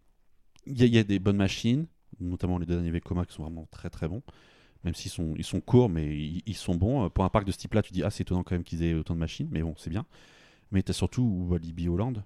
[0.67, 1.87] Il y, a- il y a des bonnes machines,
[2.21, 4.23] notamment les derniers Vekoma qui sont vraiment très très bons.
[4.85, 7.05] Même s'ils sont, ils sont courts, mais ils, ils sont bons.
[7.05, 8.83] Euh, Pour un parc de ce type-là, tu dis, ah, c'est étonnant quand même qu'ils
[8.83, 10.05] aient autant de machines, mais bon, c'est bien.
[10.73, 12.23] Mais t'as surtout Walibi Holland.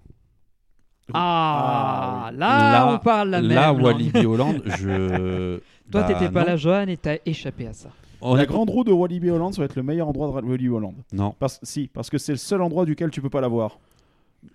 [1.15, 2.39] Ah, Ah, oui.
[2.39, 3.83] là, Là- on parle la Là, même langue.
[3.83, 5.59] Walibi Holland, je.
[5.91, 6.47] Toi, Bah, t'étais pas non.
[6.49, 7.91] là, Johan, et t'as échappé à ça.
[8.23, 10.95] La grande roue de Walibi Holland, ça va être le meilleur endroit de Walibi Holland.
[11.13, 13.79] Non, Parce, si, parce que c'est le seul endroit duquel tu peux pas la voir.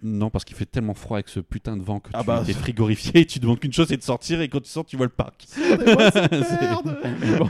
[0.02, 2.44] non, parce qu'il fait tellement froid avec ce putain de vent que Ah tu bah,
[2.48, 4.96] es frigorifié et tu demandes qu'une chose, c'est de sortir et quand tu sors, tu
[4.98, 5.46] vois le parc.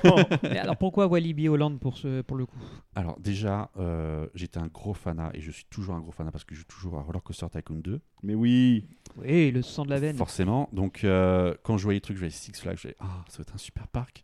[0.04, 0.16] Bon.
[0.44, 2.58] Mais alors pourquoi Walibi Holland pour, ce, pour le coup?
[2.96, 6.44] Alors déjà, euh, j'étais un gros fanat et je suis toujours un gros fanat parce
[6.44, 8.86] que je joue toujours à Roller Coaster Tycoon 2, Mais oui,
[9.18, 10.16] Oui, le sang de la veine.
[10.16, 10.70] forcément.
[10.74, 13.38] Donc euh, quand je voyais les trucs, je voyais Six Flags, je disais ah ça
[13.38, 14.24] va être un super parc.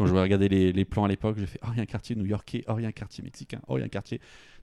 [0.00, 2.64] Quand je regardais les, les plans à l'époque, j'ai fait oh il y quartier new-yorkais,
[2.68, 4.18] oh il y quartier mexicain, oh il y quartier.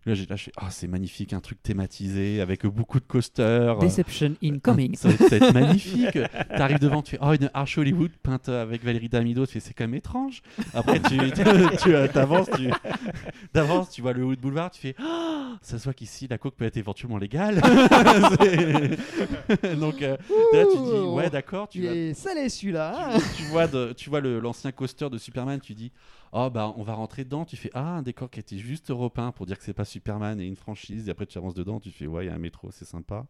[0.07, 3.77] Là j'ai lâché ah c'est magnifique, un truc thématisé avec beaucoup de coasters.
[3.79, 4.95] Deception incoming.
[4.95, 6.17] Ça va être- magnifique.
[6.55, 9.73] T'arrives devant, tu fais oh une arche Hollywood peinte avec Valérie Damido, tu fais c'est
[9.73, 10.41] quand même étrange.
[10.73, 11.43] Après tu tu,
[11.83, 16.25] tu, euh, t'avances, tu vois le Hollywood Boulevard, tu fais oh, ça se voit qu'ici
[16.29, 17.55] la coke peut être éventuellement légale.
[19.79, 20.15] Donc euh,
[20.53, 23.09] là tu dis ouais d'accord, tu, salé celui-là.
[23.35, 25.91] tu vois de- tu vois l'ancien coaster de Superman, tu dis
[26.31, 29.31] oh bah on va rentrer dedans, tu fais ah un décor qui était juste européen
[29.31, 31.91] pour dire que c'est pas Superman et une franchise et après tu avances dedans, tu
[31.91, 33.25] fais ouais il y a un métro, c'est sympa.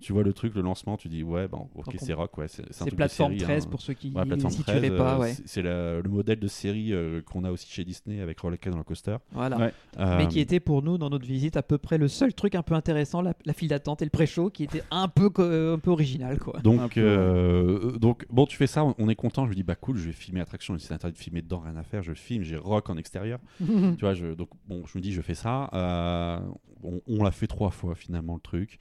[0.00, 2.62] Tu vois le truc, le lancement, tu dis ouais bon ok c'est rock ouais c'est
[2.62, 3.68] un C'est truc de plateforme série, 13 hein.
[3.70, 5.14] pour ceux qui Ouais, ne plateforme situeraient 13, pas.
[5.14, 5.34] euh, Ouais.
[5.46, 8.84] c'est- le modèle de série euh, qu'on a aussi chez Disney avec Rollercoaster dans le
[8.84, 9.16] coaster.
[9.32, 9.56] Voilà.
[9.56, 9.72] Ouais.
[9.96, 12.54] Mais Euh, qui était pour nous dans notre visite à peu près le seul truc
[12.56, 15.74] un peu intéressant, la, la file d'attente et le pré-show qui était un peu, euh,
[15.76, 16.58] un peu original quoi.
[16.58, 19.44] Un Donc, peu, euh, donc, bon, tu fais ça, on- on est content.
[19.44, 20.76] Je lui dis, bah cool, je vais filmer l'attraction.
[20.78, 22.02] C'est interdit de filmer dedans, rien à faire.
[22.02, 23.38] Je filme, j'ai rock en extérieur.
[23.58, 25.70] tu vois, je, donc, bon, je me dis, je fais ça.
[25.72, 26.40] Euh,
[26.82, 28.78] on on l'a fait trois fois finalement le truc.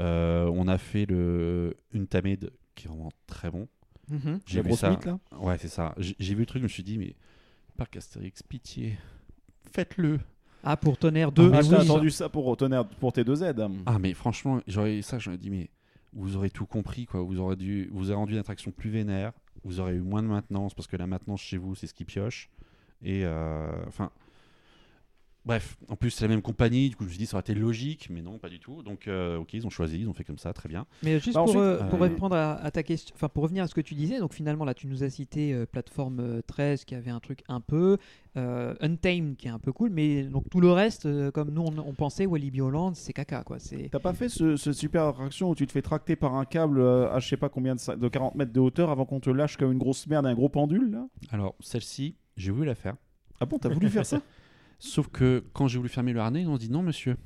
[0.00, 3.68] Euh, on a fait le une Tamed qui est vraiment très bon.
[4.08, 4.40] Mhm.
[4.46, 4.90] J'ai vu ça.
[4.90, 5.94] mythe là Ouais, c'est ça.
[5.98, 7.14] J'ai j'ai vu le truc, je me suis dit, mais
[7.76, 8.98] Parc Astérix, pitié,
[9.72, 10.20] faites-le.
[10.62, 11.50] Ah pour Tonnerre 2.
[11.52, 11.68] Ah, oui.
[11.68, 13.66] t'as attendu ça pour tonnerre pour tes deux aides.
[13.86, 15.68] Ah mais franchement, j'aurais ça, j'aurais dit mais
[16.14, 17.20] vous aurez tout compris quoi.
[17.22, 19.32] Vous aurez dû, vous aurez rendu une attraction plus vénère.
[19.62, 22.04] Vous aurez eu moins de maintenance parce que la maintenance chez vous c'est ce qui
[22.04, 22.50] pioche.
[23.02, 24.10] Et euh, enfin,
[25.44, 25.76] bref.
[25.88, 26.88] En plus c'est la même compagnie.
[26.90, 28.82] Du coup je me suis dit ça aurait été logique, mais non pas du tout.
[28.82, 30.86] Donc euh, ok ils ont choisi, ils ont fait comme ça, très bien.
[31.02, 33.42] Mais juste Bah, pour, ensuite, euh, pour euh, répondre à, à ta question, enfin pour
[33.44, 36.20] revenir à ce que tu disais, donc finalement là tu nous as cité euh, plateforme
[36.20, 37.98] euh, 13 qui avait un truc un peu,
[38.36, 41.62] euh, Untamed qui est un peu cool, mais donc tout le reste, euh, comme nous
[41.62, 43.58] on, on pensait, Walibi Holland c'est caca quoi.
[43.58, 46.44] C'est T'as pas fait ce, ce super attraction où tu te fais tracter par un
[46.44, 49.30] câble à je sais pas combien de, de 40 mètres de hauteur avant qu'on te
[49.30, 51.06] lâche comme une grosse merde un gros pendule là?
[51.30, 52.96] Alors celle-ci j'ai voulu la faire.
[53.40, 54.20] Ah bon, t'as voulu faire ça?
[54.78, 57.16] Sauf que quand j'ai voulu fermer le harnais, ils ont dit non monsieur.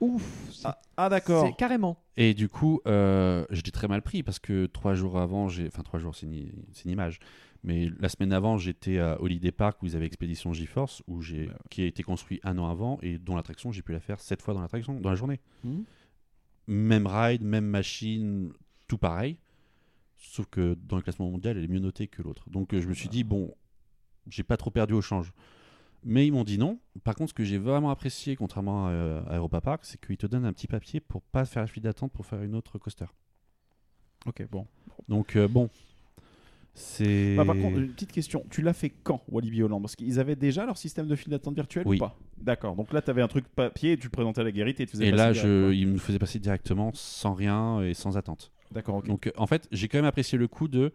[0.00, 0.22] ouf,
[0.64, 1.46] Ah, ah, d'accord.
[1.46, 2.02] c'est carrément.
[2.16, 5.66] Et du coup, euh, je l'ai très mal pris parce que trois jours avant, j'ai,
[5.66, 7.18] enfin trois jours, c'est une, c'est une image.
[7.62, 11.46] Mais la semaine avant, j'étais à Holiday Park où ils avaient Expédition GeForce, où j'ai,
[11.46, 11.58] Bah ouais.
[11.70, 14.40] qui a été construit un an avant et dont l'attraction, j'ai pu la faire sept
[14.40, 15.40] fois dans l'attraction, dans la journée.
[15.64, 15.84] Mhm.
[16.68, 18.52] Même ride, même machine,
[18.88, 19.38] tout pareil.
[20.16, 22.48] Sauf que dans le classement mondial, elle est mieux notée que l'autre.
[22.48, 23.54] Donc euh, je me suis dit, bon,
[24.28, 25.32] j'ai pas trop perdu au change.
[26.04, 26.78] Mais ils m'ont dit non.
[27.04, 30.16] Par contre, ce que j'ai vraiment apprécié, contrairement à, euh, à Europa Park, c'est qu'ils
[30.16, 32.78] te donnent un petit papier pour pas faire la file d'attente pour faire une autre
[32.78, 33.06] coaster.
[34.26, 34.66] Ok, bon.
[35.08, 35.68] Donc euh, bon,
[36.74, 37.36] c'est.
[37.36, 38.44] Bah, par contre, une petite question.
[38.50, 41.54] Tu l'as fait quand, Walibi Holland Parce qu'ils avaient déjà leur système de file d'attente
[41.54, 41.96] virtuel Oui.
[41.96, 42.16] ou pas?
[42.38, 42.76] D'accord.
[42.76, 45.08] Donc là, t'avais un truc papier, tu le présentais à la guérite et tu faisais
[45.08, 48.52] et passer là, je, ils me faisaient passer directement sans rien et sans attente.
[48.72, 49.06] D'accord, ok.
[49.06, 50.92] Donc euh, en fait, j'ai quand même apprécié le coup de.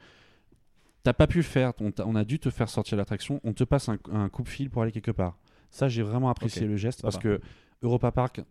[1.05, 3.89] T'as pas pu le faire, on, a dû te faire sortir l'attraction, on te passe
[3.89, 5.37] un, un coupe-fil pour aller quelque part.
[5.69, 7.21] Ça, j'ai vraiment apprécié le geste parce va.
[7.21, 7.41] que
[7.83, 8.41] Europa Park,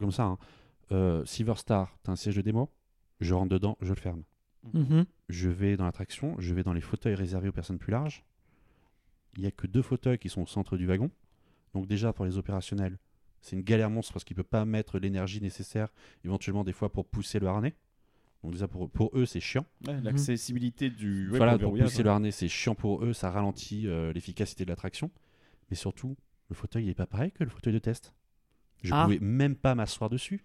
[0.00, 0.38] comme ça, hein,
[0.92, 2.72] euh, Silver Star, t'as un siège de démo,
[3.20, 4.22] je rentre dedans, je le ferme.
[4.72, 5.04] Mhm.
[5.28, 8.24] je vais dans l'attraction, je vais dans les fauteuils réservés aux personnes plus larges.
[9.36, 11.10] Il n'y a que deux fauteuils qui sont au centre du wagon.
[11.74, 12.98] Donc déjà pour les opérationnels,
[13.42, 15.88] c'est une galère monstre parce qu'ils ne peuvent pas mettre l'énergie nécessaire
[16.24, 17.74] éventuellement des fois pour pousser le harnais.
[18.42, 19.64] Donc déjà pour, pour eux c'est chiant.
[19.86, 21.30] Ouais, L'accessibilité du.
[21.30, 22.02] ouais, voilà, pour pousser ouais.
[22.04, 25.10] le harnais c'est chiant pour eux, ça ralentit euh, l'efficacité de l'attraction.
[25.70, 26.16] Mais surtout,
[26.48, 28.14] le fauteuil n'est pas pareil que le fauteuil de test.
[28.82, 29.04] Je Ah.
[29.04, 30.44] pouvais même pas m'asseoir dessus.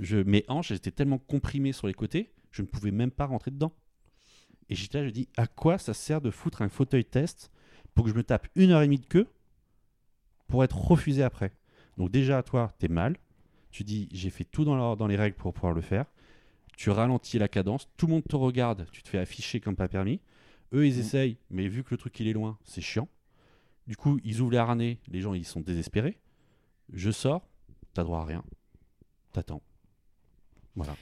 [0.00, 3.50] Je, mes hanches étaient tellement comprimées sur les côtés, je ne pouvais même pas rentrer
[3.50, 3.72] dedans.
[4.68, 7.50] Et j'étais là, je dis, à quoi ça sert de foutre un fauteuil test
[7.94, 9.28] pour que je me tape une heure et demie de queue
[10.48, 11.52] pour être refusé après?
[11.98, 13.16] Donc déjà, toi, t'es mal.
[13.70, 16.06] Tu dis, j'ai fait tout dans, leur- dans les règles pour pouvoir le faire.
[16.76, 19.88] Tu ralentis la cadence, tout le monde te regarde, tu te fais afficher comme pas
[19.88, 20.20] permis.
[20.72, 21.00] Eux, ils Mhm.
[21.00, 23.08] essayent, mais vu que le truc il est loin, c'est chiant.
[23.86, 26.18] Du coup, ils ouvrent les harnais, les gens ils sont désespérés.
[26.92, 27.46] Je sors,
[27.94, 28.44] t'as droit à rien.
[29.32, 29.62] T'attends.
[30.74, 30.96] Voilà.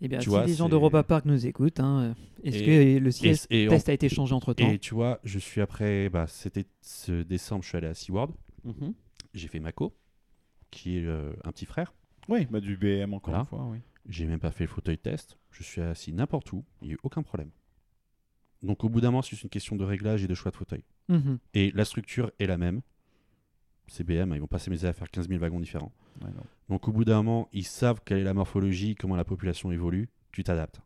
[0.00, 2.64] Eh bien, Tu si vois, les gens d'Europa Park nous écoutent, hein, est-ce Et-
[2.98, 4.68] que le siège Et, et en- test a été changé entre temps?
[4.70, 8.32] et tu vois, je suis après, bah, c'était ce décembre, je suis allé à SeaWorld.
[8.64, 8.94] Mhm.
[9.34, 9.94] J'ai fait Mako,
[10.70, 11.94] qui est euh, un petit frère.
[12.28, 13.40] Oui, bah, du BM encore Voilà.
[13.40, 13.78] une fois, oui.
[14.08, 15.38] J'ai même pas fait le fauteuil test.
[15.50, 16.64] Je suis assis n'importe où.
[16.80, 17.50] Il n'y a eu aucun problème.
[18.62, 20.56] Donc au bout d'un moment, c'est juste une question de réglage et de choix de
[20.56, 20.84] fauteuil.
[21.08, 21.38] Mhm.
[21.54, 22.80] Et la structure est la même.
[23.86, 25.92] CBM, ils vont pas s'amuser à faire 15 000 wagons différents.
[26.22, 26.30] Ouais.
[26.68, 30.10] Donc au bout d'un moment, ils savent quelle est la morphologie, comment la population évolue.
[30.32, 30.80] Tu t'adaptes.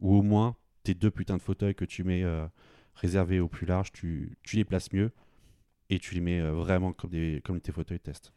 [0.00, 2.46] Ou au moins, tes deux putains de fauteuils que tu mets euh,
[2.94, 5.12] réservés au plus large, tu, tu les places mieux.
[5.90, 8.32] Et tu les mets euh, vraiment comme, des, comme tes fauteuils test.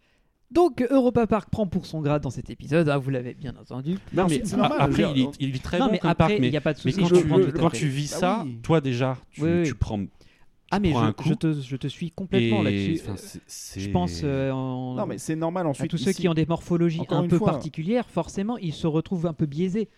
[0.56, 3.98] Donc Europa Park prend pour son grade dans cet épisode, hein, vous l'avez bien entendu.
[4.14, 6.00] Non, mais c'est normal, a- après, il dire, est, il est très non bon mais
[6.00, 7.30] comme après, parc, mais, n'y a pas de mais souci, quand, je tu, à
[7.60, 8.58] quand vis Bah ça, oui.
[8.64, 9.64] toi déjà, tu, Oui, oui.
[9.66, 10.00] tu prends
[10.72, 10.92] Ah mais
[11.26, 13.02] je, te, je te suis complètement là-dessus.
[13.78, 15.92] Je pense euh, en- Non, mais c'est normal à ensuite.
[15.92, 19.34] tous ceux qui ont des morphologies un peu fois- particulières, forcément, ils se retrouvent un
[19.34, 19.90] peu biaisés.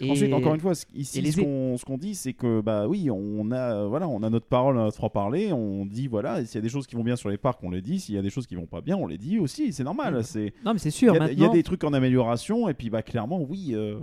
[0.00, 0.10] Et...
[0.10, 3.50] Ensuite, encore une fois, ici, les ce qu'on ce dit, c'est que bah oui, on
[3.52, 5.52] a voilà, on a notre parole, notre franc parler.
[5.52, 7.70] On dit voilà, s'il y a des choses qui vont bien sur les parcs, on
[7.70, 8.00] les dit.
[8.00, 9.72] S'il y a des choses qui vont pas bien, on les dit aussi.
[9.72, 10.24] C'est normal.
[10.24, 13.02] C'est Non mais c'est sûr, il y a des trucs en amélioration, et puis bah
[13.02, 13.98] clairement, oui, euh,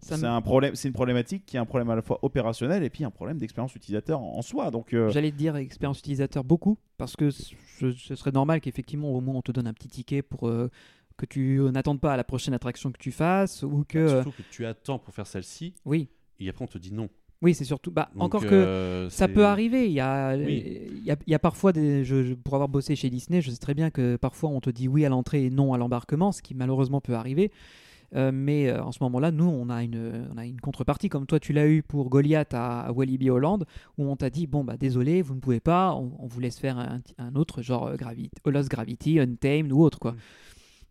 [0.00, 2.90] c'est un problème, c'est une problématique qui est un problème à la fois opérationnel et
[2.90, 4.70] puis un problème d'expérience utilisateur en, en soi.
[4.70, 9.10] Donc euh, j'allais te dire expérience utilisateur beaucoup, parce que ce, ce serait normal qu'effectivement
[9.12, 10.68] au moins on te donne un petit ticket pour euh,
[11.18, 13.98] que tu n'attendes pas à la prochaine attraction que tu fasses, ou que...
[13.98, 16.08] euh, Surtout que tu attends pour faire celle-ci, oui,
[16.40, 17.08] et après on te dit non.
[17.42, 17.90] oui c'est surtout...
[17.90, 18.54] Bah, Donc, encore que...
[18.54, 19.86] euh, Ça peut arriver.
[19.86, 20.80] Il y a, Oui.
[20.90, 22.04] il y a, il y a parfois des.
[22.04, 24.70] Je, je- pour avoir bossé chez Disney, je sais très bien que parfois on te
[24.70, 27.50] dit oui à l'entrée et non à l'embarquement, ce qui malheureusement peut arriver.
[28.14, 31.26] Euh, mais euh, en ce moment-là, nous, on a une, on a une contrepartie, comme
[31.26, 33.66] toi tu l'as eu pour Goliath à, à Walibi Holland,
[33.98, 36.58] où on t'a dit bon bah désolé, vous ne pouvez pas, on, on vous laisse
[36.58, 40.14] faire un, un autre genre euh, Gravity, Lost Gravity, Untamed ou autre quoi.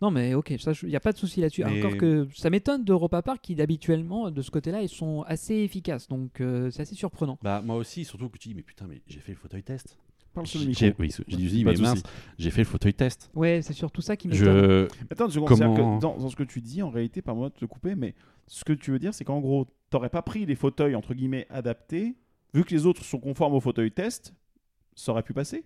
[0.02, 1.64] Non mais ok, il n'y a pas de souci là-dessus.
[1.64, 5.56] Mais- Encore que ça m'étonne d'Europa Park qui d'habituellement de ce côté-là ils sont assez
[5.56, 7.40] efficaces, donc euh, c'est assez surprenant.
[7.42, 9.98] Bah moi aussi, surtout que tu dis mais putain mais j'ai fait le fauteuil test.
[10.44, 12.04] J'ai oui, j'ai dit mais mince,
[12.38, 13.32] j'ai fait le fauteuil test.
[13.34, 14.46] Ouais, c'est surtout ça qui m'étonne.
[14.46, 17.50] Je Attends seconde, Comment- que dans, dans ce que tu dis, en réalité, par moi
[17.50, 18.14] de te couper, mais
[18.46, 21.48] ce que tu veux dire, c'est qu'en gros, t'aurais pas pris les fauteuils entre guillemets
[21.50, 22.16] adaptés,
[22.54, 24.32] vu que les autres sont conformes au fauteuil test,
[24.94, 25.64] ça aurait pu passer.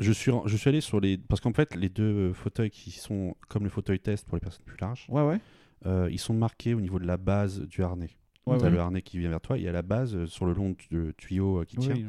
[0.00, 3.36] Je suis je suis allé sur les parce qu'en fait les deux fauteuils qui sont
[3.48, 5.40] comme le fauteuil test pour les personnes plus larges, Ouais, ouais.
[5.86, 8.10] euh, ils sont marqués au niveau de la base du harnais.
[8.46, 8.70] Ouais, tu as ouais.
[8.72, 11.12] le harnais qui vient vers toi et à la base euh, sur le long du
[11.16, 12.06] tuyau euh, qui tient, Oui.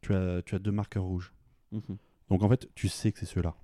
[0.00, 1.32] tu as tu as deux marqueurs rouges.
[1.72, 1.96] Mhm.
[2.30, 3.54] Donc en fait, tu sais que c'est ceux-là.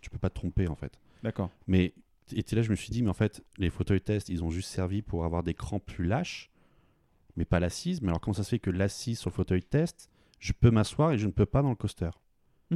[0.00, 0.98] Tu peux pas te tromper en fait.
[1.22, 1.50] D'accord.
[1.66, 1.94] Mais
[2.32, 4.70] et là je me suis dit mais en fait les fauteuils test ils ont juste
[4.70, 6.50] servi pour avoir des crans plus lâches
[7.36, 10.08] mais pas l'assise mais alors comment ça se fait que l'assise sur le fauteuil test
[10.38, 12.08] je peux m'asseoir et je ne peux pas dans le coaster?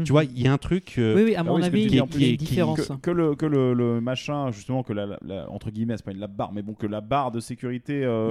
[0.05, 1.95] Tu vois il y a un truc euh, Oui, oui, à Ah que avis, il
[1.95, 2.91] y a une différence.
[3.11, 6.19] Le, que le, le machin, justement, que la, la- la- entre guillemets, c'est pas une
[6.21, 8.29] la barre, mais bon, que la barre de sécurité, euh,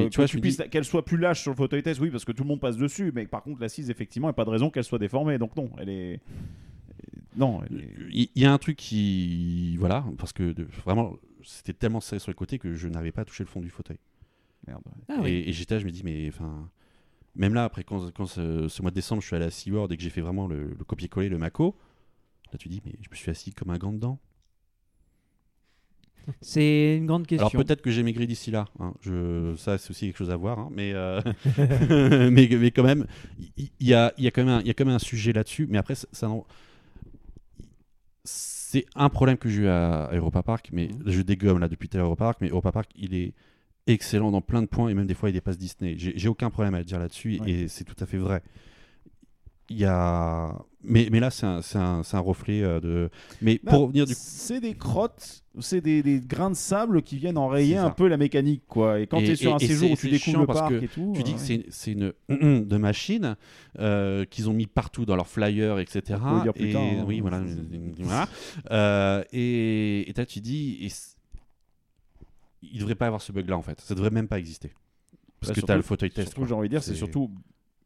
[0.52, 2.60] dis- qu'elle soit plus lâche sur le fauteuil test, oui, parce que tout le monde
[2.62, 5.00] passe dessus, mais par contre, l'assise, effectivement, il n'y a pas de raison qu'elle soit
[5.00, 6.22] déformée, donc non, elle est.
[7.36, 7.90] Non, elle est.
[8.36, 12.32] il y a un truc qui voilà parce que de- vraiment c'était tellement serré sur
[12.32, 13.98] les côtés que je n'avais pas touché le fond du fauteuil
[14.66, 14.82] Merde.
[15.08, 15.30] Ah oui.
[15.30, 16.68] et, et j'étais là je me dis mais enfin
[17.38, 19.92] même là après quand, quand ce, ce mois de décembre je suis allé à SeaWorld
[19.92, 21.76] et que j'ai fait vraiment le, le copier-coller le Mako
[22.52, 24.20] là tu dis mais je me suis assis comme un gant dedans
[26.42, 27.48] C'est une grande question.
[27.60, 28.66] Alors peut-être que j'ai maigri d'ici là.
[28.80, 28.94] hein.
[29.02, 30.60] Je, ça, c'est aussi quelque chose à voir.
[30.60, 30.70] hein.
[30.72, 31.22] Mais, euh,
[32.30, 33.06] mais, mais quand même,
[33.58, 35.00] il y, a, il y, a quand même un- il y a quand même un
[35.00, 35.68] sujet là-dessus.
[35.70, 36.08] Mais après, ça,
[38.24, 40.70] c'est un problème que j'ai eu à, à Europa Park.
[40.74, 42.38] Mais je dégomme là depuis l'heure Europa Park.
[42.42, 43.34] Mais Europa Park, il est
[43.88, 45.96] excellent dans plein de points et même des fois il dépasse Disney.
[45.98, 47.50] J'ai aucun problème à le dire là-dessus Ouais.
[47.52, 48.42] et c'est tout à fait vrai.
[49.70, 53.10] Il y a, mais, mais là c'est un, c'est un, c'est un reflet euh, de.
[53.42, 57.18] Mais Bah, pour revenir du C'est des crottes, c'est des, des grains de sable qui
[57.18, 59.02] viennent enrayer un peu la mécanique, quoi.
[59.02, 60.80] Et quand tu es sur et- un et séjour où tu découvres le parce parc
[60.80, 61.12] que et tout.
[61.18, 63.36] Tu dis que c'est une, une de machine
[63.80, 66.18] euh, qu'ils ont mis partout dans leurs flyers, etc.
[66.24, 67.04] On peut le dire plus et, hein.
[67.06, 67.42] Oui, voilà.
[68.00, 68.30] voilà.
[68.72, 70.90] Euh, et, et là, tu dis, et
[72.72, 73.80] il devrait pas avoir ce bug-là en fait.
[73.82, 74.74] Ça devrait même pas exister.
[75.40, 76.30] Parce Bah, que tu as le fauteuil test.
[76.30, 77.32] Surtout, j'ai envie de dire, c'est surtout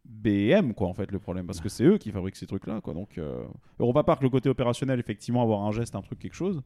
[0.06, 1.46] BM, quoi, en fait, le problème.
[1.46, 2.94] Parce que c'est eux qui fabriquent ces trucs-là, quoi.
[2.94, 3.44] Donc, euh,
[3.80, 6.62] Europa Park, le côté opérationnel, effectivement, avoir un geste, un truc, quelque chose.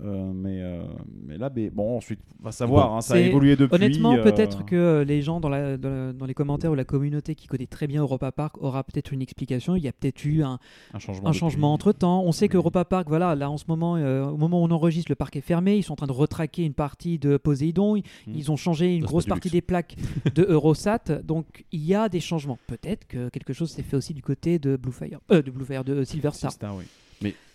[0.00, 0.82] Euh, mais, euh,
[1.26, 2.88] mais là, mais, bon, ensuite, on va savoir.
[2.90, 3.74] Bon, hein, ça a évolué depuis.
[3.76, 6.84] Honnêtement, euh, peut-être que les gens dans, la, dans, la- dans les commentaires ou la
[6.84, 9.76] communauté qui connaît très bien Europa Park aura peut-être une explication.
[9.76, 10.58] Il y a peut-être eu un,
[10.92, 11.28] un changement.
[11.28, 12.22] un changement entre temps.
[12.24, 14.70] On sait que Mais- Europa Park, voilà, là en ce moment, au moment où on
[14.72, 15.76] enregistre, le parc est fermé.
[15.76, 17.94] Ils sont en train de retraquer une partie de Poséidon.
[17.96, 18.32] Ils, Hmm.
[18.34, 19.52] ils ont changé une Ça, grosse partie luxe.
[19.52, 19.96] des plaques
[20.34, 21.22] de Eurosat.
[21.22, 22.58] Donc il y a des changements.
[22.66, 26.02] Peut-être que quelque chose s'est fait aussi du côté de Bluefire, euh, de Bluefire, de
[26.02, 26.52] Silver Star.
[26.76, 26.84] Oui.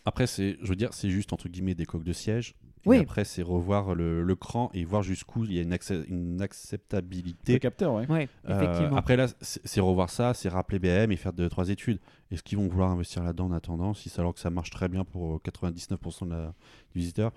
[0.09, 2.55] Après, c'est, je veux dire, c'est juste entre guillemets des coques de siège.
[2.85, 2.97] Et Oui.
[2.99, 6.43] après, c'est revoir le, le cran et voir jusqu'où il y a une, une Le
[6.43, 7.59] acceptabilité.
[7.59, 8.07] capteur, ouais.
[8.09, 8.95] Ouais, Euh, effectivement.
[8.97, 11.99] après, là, c'est c'est revoir ça, c'est rappeler BM et faire deux, trois études.
[12.31, 15.03] Est-ce qu'ils vont vouloir investir là-dedans en attendant, si alors que ça marche très bien
[15.03, 16.53] pour euh, 99% de la,
[16.93, 17.31] du visiteur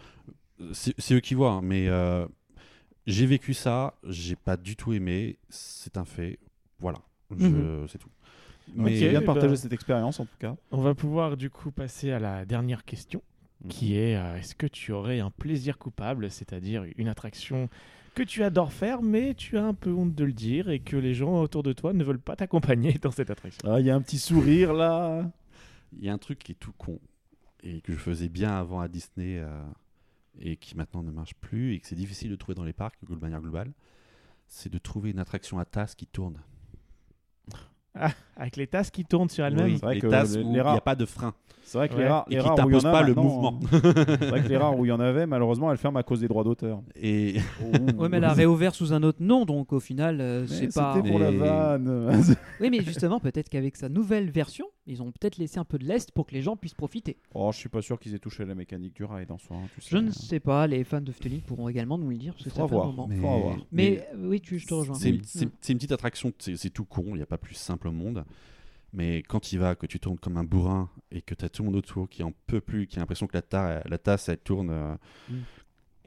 [0.60, 2.26] Euh, C'est c'est eux qui voient, hein, mais euh,
[3.06, 6.38] j'ai vécu ça, j'ai pas du tout aimé, c'est un fait.
[6.78, 7.00] Voilà,
[7.36, 7.88] Je- Mhm.
[7.88, 8.10] c'est tout.
[8.74, 10.56] Mais Ok, c'est bien de bah- cette expérience en tout cas.
[10.70, 13.22] On va pouvoir du coup passer à la dernière question,
[13.64, 13.68] Mhm.
[13.70, 17.68] qui est euh, est-ce que tu aurais un plaisir coupable, c'est-à-dire une attraction
[18.14, 20.96] que tu adores faire, mais tu as un peu honte de le dire et que
[20.96, 23.60] les gens autour de toi ne veulent pas t'accompagner dans cette attraction?
[23.70, 25.30] Ah, il y a un petit sourire là.
[25.98, 26.98] Il y a un truc qui est tout con
[27.62, 29.62] et que je faisais bien avant à Disney euh,
[30.40, 32.96] et qui maintenant ne marche plus et que c'est difficile de trouver dans les parcs
[33.08, 33.72] de manière globale,
[34.48, 36.38] c'est de trouver une attraction à tasse qui tourne.
[38.36, 39.66] Avec les tasses qui tournent sur elles-mêmes.
[39.66, 41.34] Oui, c'est vrai les que tasses où il n'y a pas de frein
[41.64, 42.00] C'est vrai que Ouais.
[42.02, 43.60] les rares, et qui rares où il y en a pas le mouvement.
[43.62, 43.68] hein.
[44.18, 46.20] c'est vrai que les rares où il y en avait, malheureusement, elles ferment à cause
[46.20, 46.80] des droits d'auteur.
[46.96, 47.36] Et
[47.98, 50.94] Ouais, mais elle a réouvert sous un autre nom, donc au final, euh, c'est pas.
[50.96, 52.10] C'était pour la vanne.
[52.60, 55.84] Oui, mais justement, peut-être qu'avec sa nouvelle version, ils ont peut-être laissé un peu de
[55.84, 57.16] l'est pour que les gens puissent profiter.
[57.34, 59.56] oh, je suis pas sûr qu'ils aient touché la mécanique du rail dans soi.
[59.56, 59.90] hein, tu sais.
[59.90, 62.50] Je ne sais pas, les fans de Efteling pourront également nous le dire, parce que
[62.50, 62.86] fait un voir.
[62.86, 63.06] moment.
[63.08, 63.56] mais, Faut avoir.
[63.70, 64.94] Mais euh, oui, tu, je te rejoins.
[64.96, 65.22] c'est Oui.
[65.68, 68.24] une petite attraction, c'est c'est tout con, il n'y a pas plus simple au monde.
[68.94, 71.62] Mais quand il va, que tu tournes comme un bourrin et que tu as tout
[71.62, 74.28] le monde autour qui en peut plus, qui a l'impression que la, ta- la tasse
[74.28, 74.68] elle tourne.
[74.70, 74.94] euh,
[75.30, 75.34] Mm.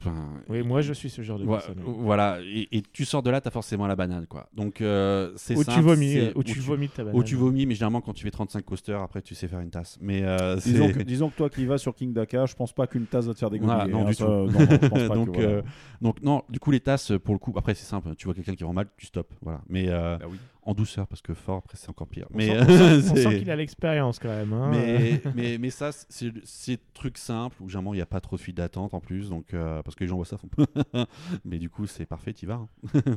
[0.00, 1.82] Enfin, Oui, moi je suis ce genre de Voi- personne.
[1.84, 4.48] Voilà, et, et tu sors de là, tu as forcément la banane, quoi.
[4.54, 7.24] Donc, euh, c'est Ou simple, tu vomis, euh, ou tu vomis ta Ou banane.
[7.24, 9.98] tu vomis, mais généralement, quand tu fais 35 coasters, après, tu sais faire une tasse.
[10.00, 12.86] Mais euh, Disons que, disons que toi qui vas sur King Daka, je pense pas
[12.86, 13.72] qu'une tasse va te faire dégoûter.
[13.72, 14.30] Voilà, non, hein, du ça, tout.
[14.30, 15.48] non, non, je pense pas donc, que, voilà.
[15.48, 15.62] euh,
[16.00, 18.14] donc, non, du coup, les tasses, pour le coup, après, c'est simple.
[18.16, 19.30] Tu vois quelqu'un qui rend mal, tu stops.
[19.42, 19.60] Voilà.
[19.68, 20.36] Mais euh, Bah oui.
[20.66, 22.26] En douceur, parce que fort, après, c'est encore pire.
[22.32, 24.52] On Mais, sent- on sent, qu'il a l'expérience quand même.
[24.52, 24.70] hein.
[24.72, 28.36] mais, mais, mais ça, c'est c'est truc simple où généralement il n'y a pas trop
[28.36, 30.36] de file d'attente en plus, donc euh, parce que les gens voient ça.
[30.36, 30.48] font
[31.44, 32.54] mais du coup, c'est parfait, tu vas.
[32.54, 32.68] hein.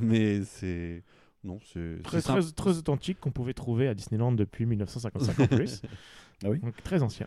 [0.01, 1.03] mais c'est.
[1.43, 2.01] Non, c'est.
[2.03, 5.81] très, très, très authentique qu'on pouvait trouver à Disneyland depuis 1955 en plus.
[6.43, 6.59] Ah oui.
[6.59, 7.25] Donc très ancien.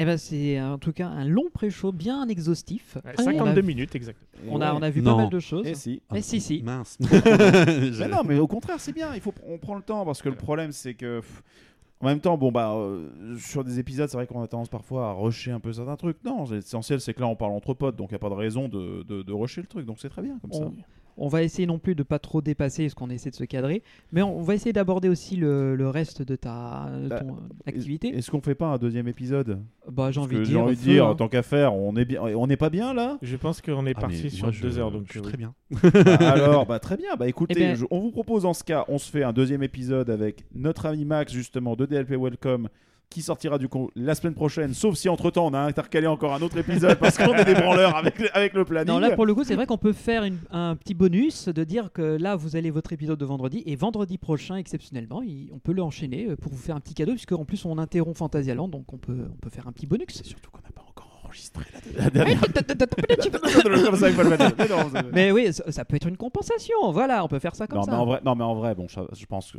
[0.00, 2.96] Eh ben, c'est en tout cas un long pré-show bien exhaustif.
[3.04, 4.20] Ouais, On a- 52 minutes exact.
[4.44, 4.78] Et On a, ouais.
[4.78, 5.16] on a vu Non.
[5.16, 5.66] pas mal de choses.
[5.66, 6.00] Et si.
[6.12, 6.62] Mais si, si.
[6.62, 6.96] Mince.
[7.00, 9.12] Mais non, mais au contraire, c'est bien.
[9.14, 11.18] Il faut, on prend le temps parce que le problème, c'est que.
[11.18, 11.42] pff,
[12.00, 15.08] En même temps, bon bah euh, sur des épisodes, c'est vrai qu'on a tendance parfois
[15.08, 16.22] à rusher un peu certains trucs.
[16.24, 18.34] Non, l'essentiel c'est que là on parle entre potes, donc il n'y a pas de
[18.34, 20.70] raison de, de, de rusher le truc, donc c'est très bien comme ça.
[21.18, 23.82] On, va essayer non plus de pas trop dépasser parce qu'on essaie de se cadrer,
[24.12, 27.36] mais on, on va essayer d'aborder aussi le, le reste de ta de Bah, ton,
[27.66, 28.08] activité.
[28.16, 29.60] Est-ce qu'on fait pas un deuxième épisode?
[29.90, 30.60] Bah, j'ai envie de j'ai dire.
[30.62, 31.14] envie de dire, hein.
[31.14, 33.18] tant qu'à faire, on est bien, on n'est pas bien là?
[33.22, 34.90] Je pense qu'on est Ah, parti sur moi, je- deux heures.
[34.90, 35.54] Donc, je suis euh, très bien.
[35.82, 37.16] Bah, Alors, bah très bien.
[37.18, 39.32] Bah écoutez, Eh ben- je- on vous propose en ce cas, on se fait un
[39.32, 42.68] deuxième épisode avec notre ami Max justement de DLP Welcome
[43.10, 46.34] qui sortira du coup la semaine prochaine, sauf si entre temps on a intercalé encore
[46.34, 48.92] un autre épisode parce qu'on est des branleurs avec, avec le planning.
[48.92, 51.64] Non, là pour le coup, c'est vrai qu'on peut faire une- un petit bonus de
[51.64, 55.58] dire que là, vous allez votre épisode de vendredi et vendredi prochain, exceptionnellement, il- on
[55.58, 58.18] peut le enchaîner euh, pour vous faire un petit cadeau, puisque en plus on interrompt
[58.18, 60.22] Phantasialand, donc on peut, on peut faire un petit bonus.
[60.22, 60.97] Surtout qu'on n'a pas encore
[61.28, 61.64] enregistré
[61.96, 62.38] la, dernière.
[65.12, 66.74] Mais oui, ça, peut être une compensation.
[66.92, 67.90] Voilà, on peut faire ça comme non, ça.
[67.92, 69.58] mais en vrai, non, mais en vrai, bon, je, pense que.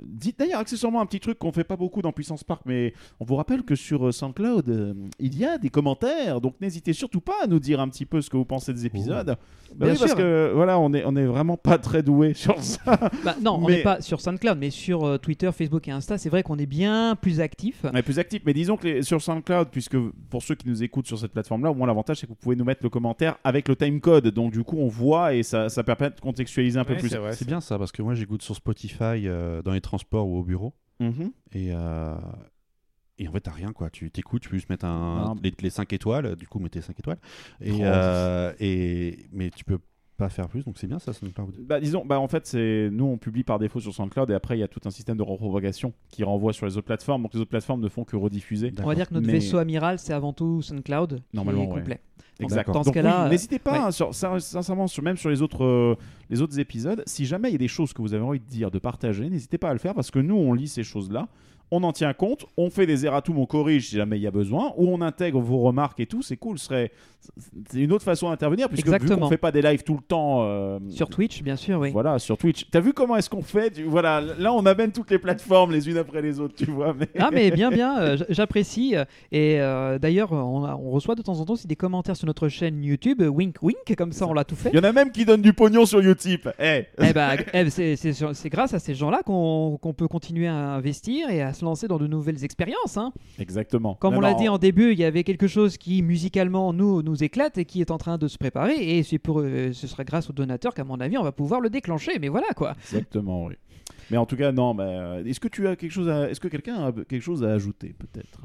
[0.00, 3.24] Dites d'ailleurs accessoirement un petit truc qu'on fait pas beaucoup dans Puissance Park, mais on
[3.24, 7.20] vous rappelle que sur euh, SoundCloud, euh, il y a des commentaires, donc n'hésitez surtout
[7.20, 9.36] pas à nous dire un petit peu ce que vous pensez des épisodes.
[9.74, 10.18] Bah Bien oui, parce sûr.
[10.18, 12.98] que voilà, on est, on est vraiment pas très doué sur ça.
[13.24, 16.28] Bah, non, on n'est pas sur SoundCloud, mais sur euh, Twitter, Facebook et Insta, c'est
[16.28, 17.84] vrai qu'on est bien plus actif.
[17.84, 19.96] On est plus actif, mais disons que les- sur SoundCloud, puisque
[20.30, 22.56] pour ceux qui nous écoutent sur cette plateforme-là, au moins l'avantage c'est que vous pouvez
[22.56, 25.82] nous mettre le commentaire avec le timecode, donc du coup on voit et ça, ça
[25.84, 27.16] permet de contextualiser un peu Ouais, plus.
[27.32, 30.42] c'est bien ça, parce que moi j'écoute sur Spotify euh, dans les transports ou au
[30.42, 30.74] bureau.
[31.00, 31.30] Mhm.
[31.52, 32.14] Et, euh,
[33.18, 33.88] et en fait, t'as rien quoi.
[33.90, 36.98] Tu t'écoutes, tu peux juste mettre un, les, les 5 étoiles, du coup, mettez 5
[36.98, 37.18] étoiles.
[37.60, 37.82] Et, Oh.
[37.82, 39.78] euh, et, mais tu peux
[40.16, 41.54] pas faire plus, donc c'est bien ça, SoundCloud.
[41.66, 44.56] Bah disons, bah en fait c'est nous on publie par défaut sur SoundCloud et après
[44.56, 47.34] il y a tout un système de repropagation qui renvoie sur les autres plateformes, donc
[47.34, 48.72] les autres plateformes ne font que rediffuser.
[48.82, 51.72] On va dire que notre Mais- vaisseau amiral, c'est avant tout SoundCloud, Normalement, qui est
[51.72, 51.78] ouais.
[51.80, 52.00] complet.
[52.38, 52.70] Exact.
[52.70, 53.78] Dans ce cas-là, oui, n'hésitez pas, ouais.
[53.78, 55.96] hein, sur- sincèrement, sur, même sur les autres, euh,
[56.28, 57.02] les autres épisodes.
[57.06, 59.30] Si jamais il y a des choses que vous avez envie de dire, de partager,
[59.30, 61.28] n'hésitez pas à le faire parce que nous, on lit ces choses-là.
[61.72, 64.30] On en tient compte, on fait des erratums, on corrige si jamais il y a
[64.30, 66.60] besoin, ou on intègre vos remarques et tout, c'est cool.
[66.60, 66.92] Ce serait,
[67.70, 69.22] c'est une autre façon d'intervenir, puisque vu Exactement.
[69.26, 71.90] qu'on fait pas des lives tout le temps, euh, Sur Twitch, bien sûr, oui.
[71.90, 72.70] voilà, sur Twitch.
[72.70, 75.88] T'as vu comment est-ce qu'on fait Tu- Voilà, là on amène toutes les plateformes les
[75.88, 76.94] unes après les autres, tu vois.
[76.96, 77.08] Mais...
[77.18, 78.94] Ah mais bien bien, euh, j'apprécie.
[78.94, 80.60] euh, Et euh, d'ailleurs, on,
[80.92, 84.12] reçoit de temps en temps aussi des commentaires sur notre chaîne YouTube, wink wink, comme
[84.12, 84.70] ça on l'a tout fait.
[84.72, 86.48] Il y en a même qui donnent du pognon sur Utip.
[86.60, 87.36] Eh, Eh ben,
[87.70, 91.88] c'est- grâce à ces gens-là qu'on qu'on peut continuer à investir et à se lancer
[91.88, 92.96] dans de nouvelles expériences.
[92.96, 93.12] hein.
[93.40, 93.96] Exactement.
[93.96, 97.02] Comme Non, on l'a dit en début, il y avait quelque chose qui musicalement nous
[97.02, 98.74] nous éclate et qui est en train de se préparer.
[98.98, 101.60] Et c'est pour, euh, ce sera grâce aux donateurs qu'à mon avis on va pouvoir
[101.60, 102.18] le déclencher.
[102.20, 102.74] Mais voilà quoi.
[102.82, 103.54] Exactement, oui.
[104.10, 104.76] Mais en tout cas, non.
[104.78, 106.30] Euh, est-ce que tu as quelque chose à...
[106.30, 108.40] Est-ce que quelqu'un a quelque chose à ajouter, peut-être?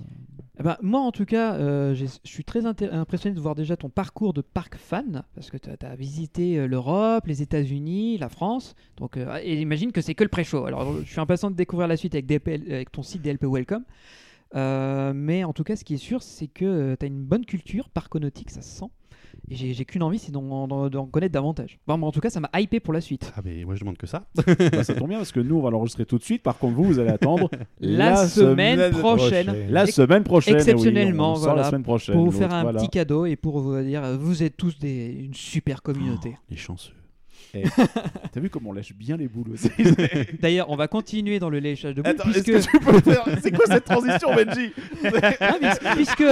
[0.62, 4.34] Ben, moi, en tout cas, euh, je suis très impressionné de voir déjà ton parcours
[4.34, 8.76] de parc fan, parce que tu as, visité euh, l'Europe, les États-Unis, la France.
[8.98, 10.66] Donc, euh, et imagine que c'est que le pré-show.
[10.66, 13.84] Alors, je suis impatient de découvrir la suite avec, ton site DLP Welcome.
[14.54, 17.90] Mais en tout cas, ce qui est sûr, c'est que tu as une bonne culture
[17.90, 18.92] parconautique, ça se sent.
[19.50, 21.78] Et j'ai j'ai qu'une envie, c'est d'en d'en- d'en connaître davantage.
[21.88, 23.32] Bon, mais en tout cas, ça m'a hypé pour la suite.
[23.36, 24.24] Ah, mais moi, je demande que ça.
[24.72, 26.42] Bah, Ça tombe bien parce que nous, on va l'enregistrer tout de suite.
[26.44, 27.50] Par contre, vous, vous allez attendre
[27.82, 29.54] La semaine prochaine.
[29.70, 30.54] La semaine prochaine.
[30.54, 32.16] eh oui, exceptionnellement, voilà, la semaine prochaine.
[32.16, 32.80] Pour vous faire un voilà.
[32.80, 36.38] petit cadeau et pour vous dire, vous êtes tous des, une super communauté.
[36.50, 36.94] Les chanceux.
[38.32, 39.70] T'as vu comment on lèche bien les boules aussi
[40.42, 43.12] D'ailleurs, on va continuer dans le léchage de boules Attends, est-ce puisque, que tu peux
[43.12, 44.72] faire C'est quoi cette transition, Benji
[45.96, 46.24] puisque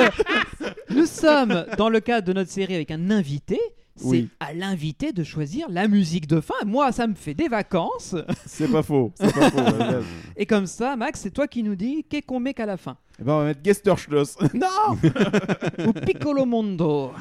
[0.89, 3.59] nous sommes dans le cadre de notre série avec un invité.
[3.95, 4.29] C'est Oui.
[4.39, 6.53] à l'invité de choisir la musique de fin.
[6.65, 8.15] Moi, ça me fait des vacances.
[8.45, 9.11] C'est pas faux.
[9.15, 9.57] C'est pas faux.
[9.57, 10.03] ouais, ouais.
[10.37, 12.95] Et comme ça, Max, c'est toi qui nous dis qu'est-ce qu'on met qu'à la fin.
[13.19, 14.37] Eh ben, on va mettre Gesterschloss.
[14.53, 14.97] non
[15.87, 17.11] Ou Piccolo Mondo.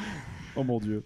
[0.54, 1.04] Oh mon dieu.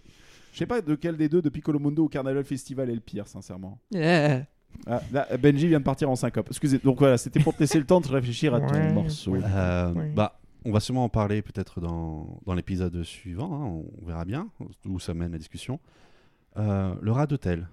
[0.52, 3.00] Je sais pas de quel des deux, de Piccolo Mundo ou Carnaval Festival est le
[3.00, 3.78] pire, sincèrement.
[3.94, 4.40] Eh,
[4.86, 6.48] Ah, là, Benji vient de partir en syncope.
[6.50, 6.80] Excusez.
[6.84, 9.34] Donc voilà, c'était pour te laisser le temps de réfléchir à ton Ouais, morceau.
[9.36, 9.92] Euh.
[10.14, 13.52] Bah, on va sûrement en parler peut-être dans, dans l'épisode suivant.
[13.54, 14.48] hein, on verra bien
[14.86, 15.78] où ça mène la discussion.
[16.58, 17.68] Euh, le rat d'hôtel.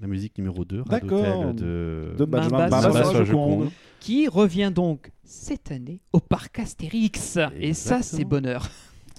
[0.00, 1.08] La musique numéro 2, rat D'accord.
[1.22, 2.14] d'hôtel de...
[2.18, 2.68] De Benjamin
[4.00, 7.38] qui revient donc cette année au parc Astérix.
[7.60, 8.68] Et ça, c'est bonheur.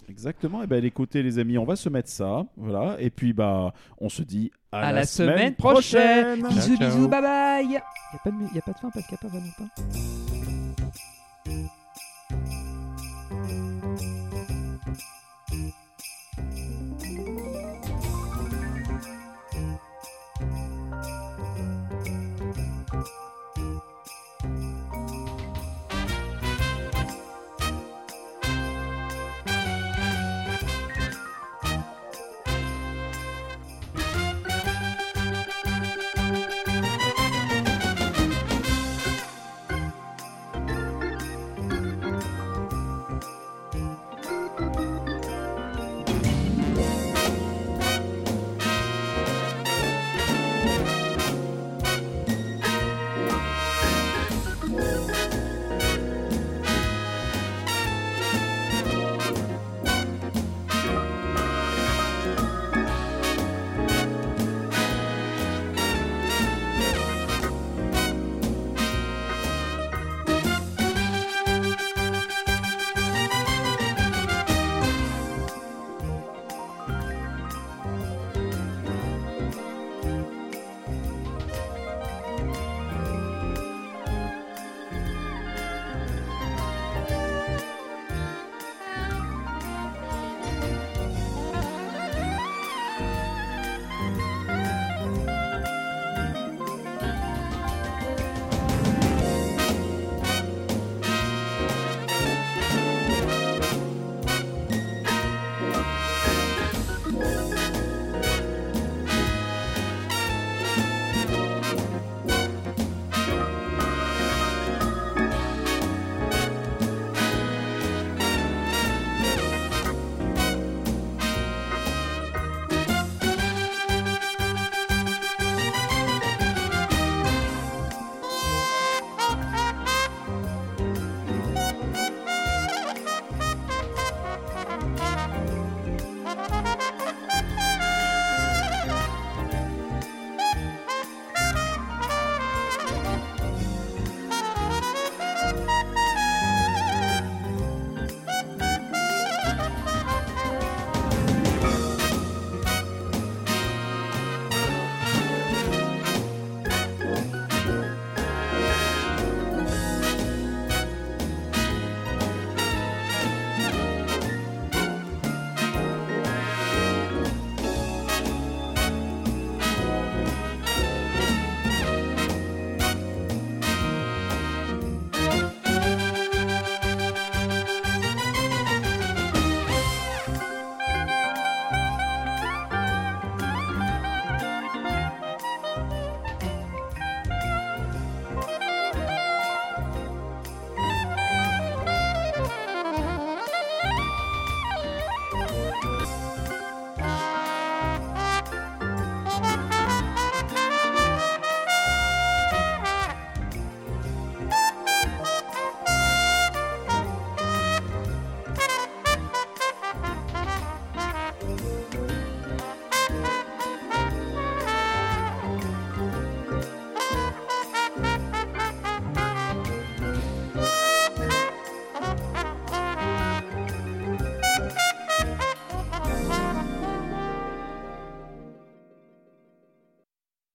[0.09, 0.61] Exactement.
[0.63, 2.97] Et ben écoutez les amis, on va se mettre ça, voilà.
[2.99, 6.41] Et puis bah, on se dit à, À, la, semaine, prochaine.
[6.41, 6.47] prochaine.
[6.49, 6.97] Bisous, Ciao, ciao.
[6.97, 7.65] bisous, bye bye.
[7.71, 7.83] Y a
[8.23, 10.24] pas de, mu- y a pas de fin parce qu'il n'y a pas Valentin.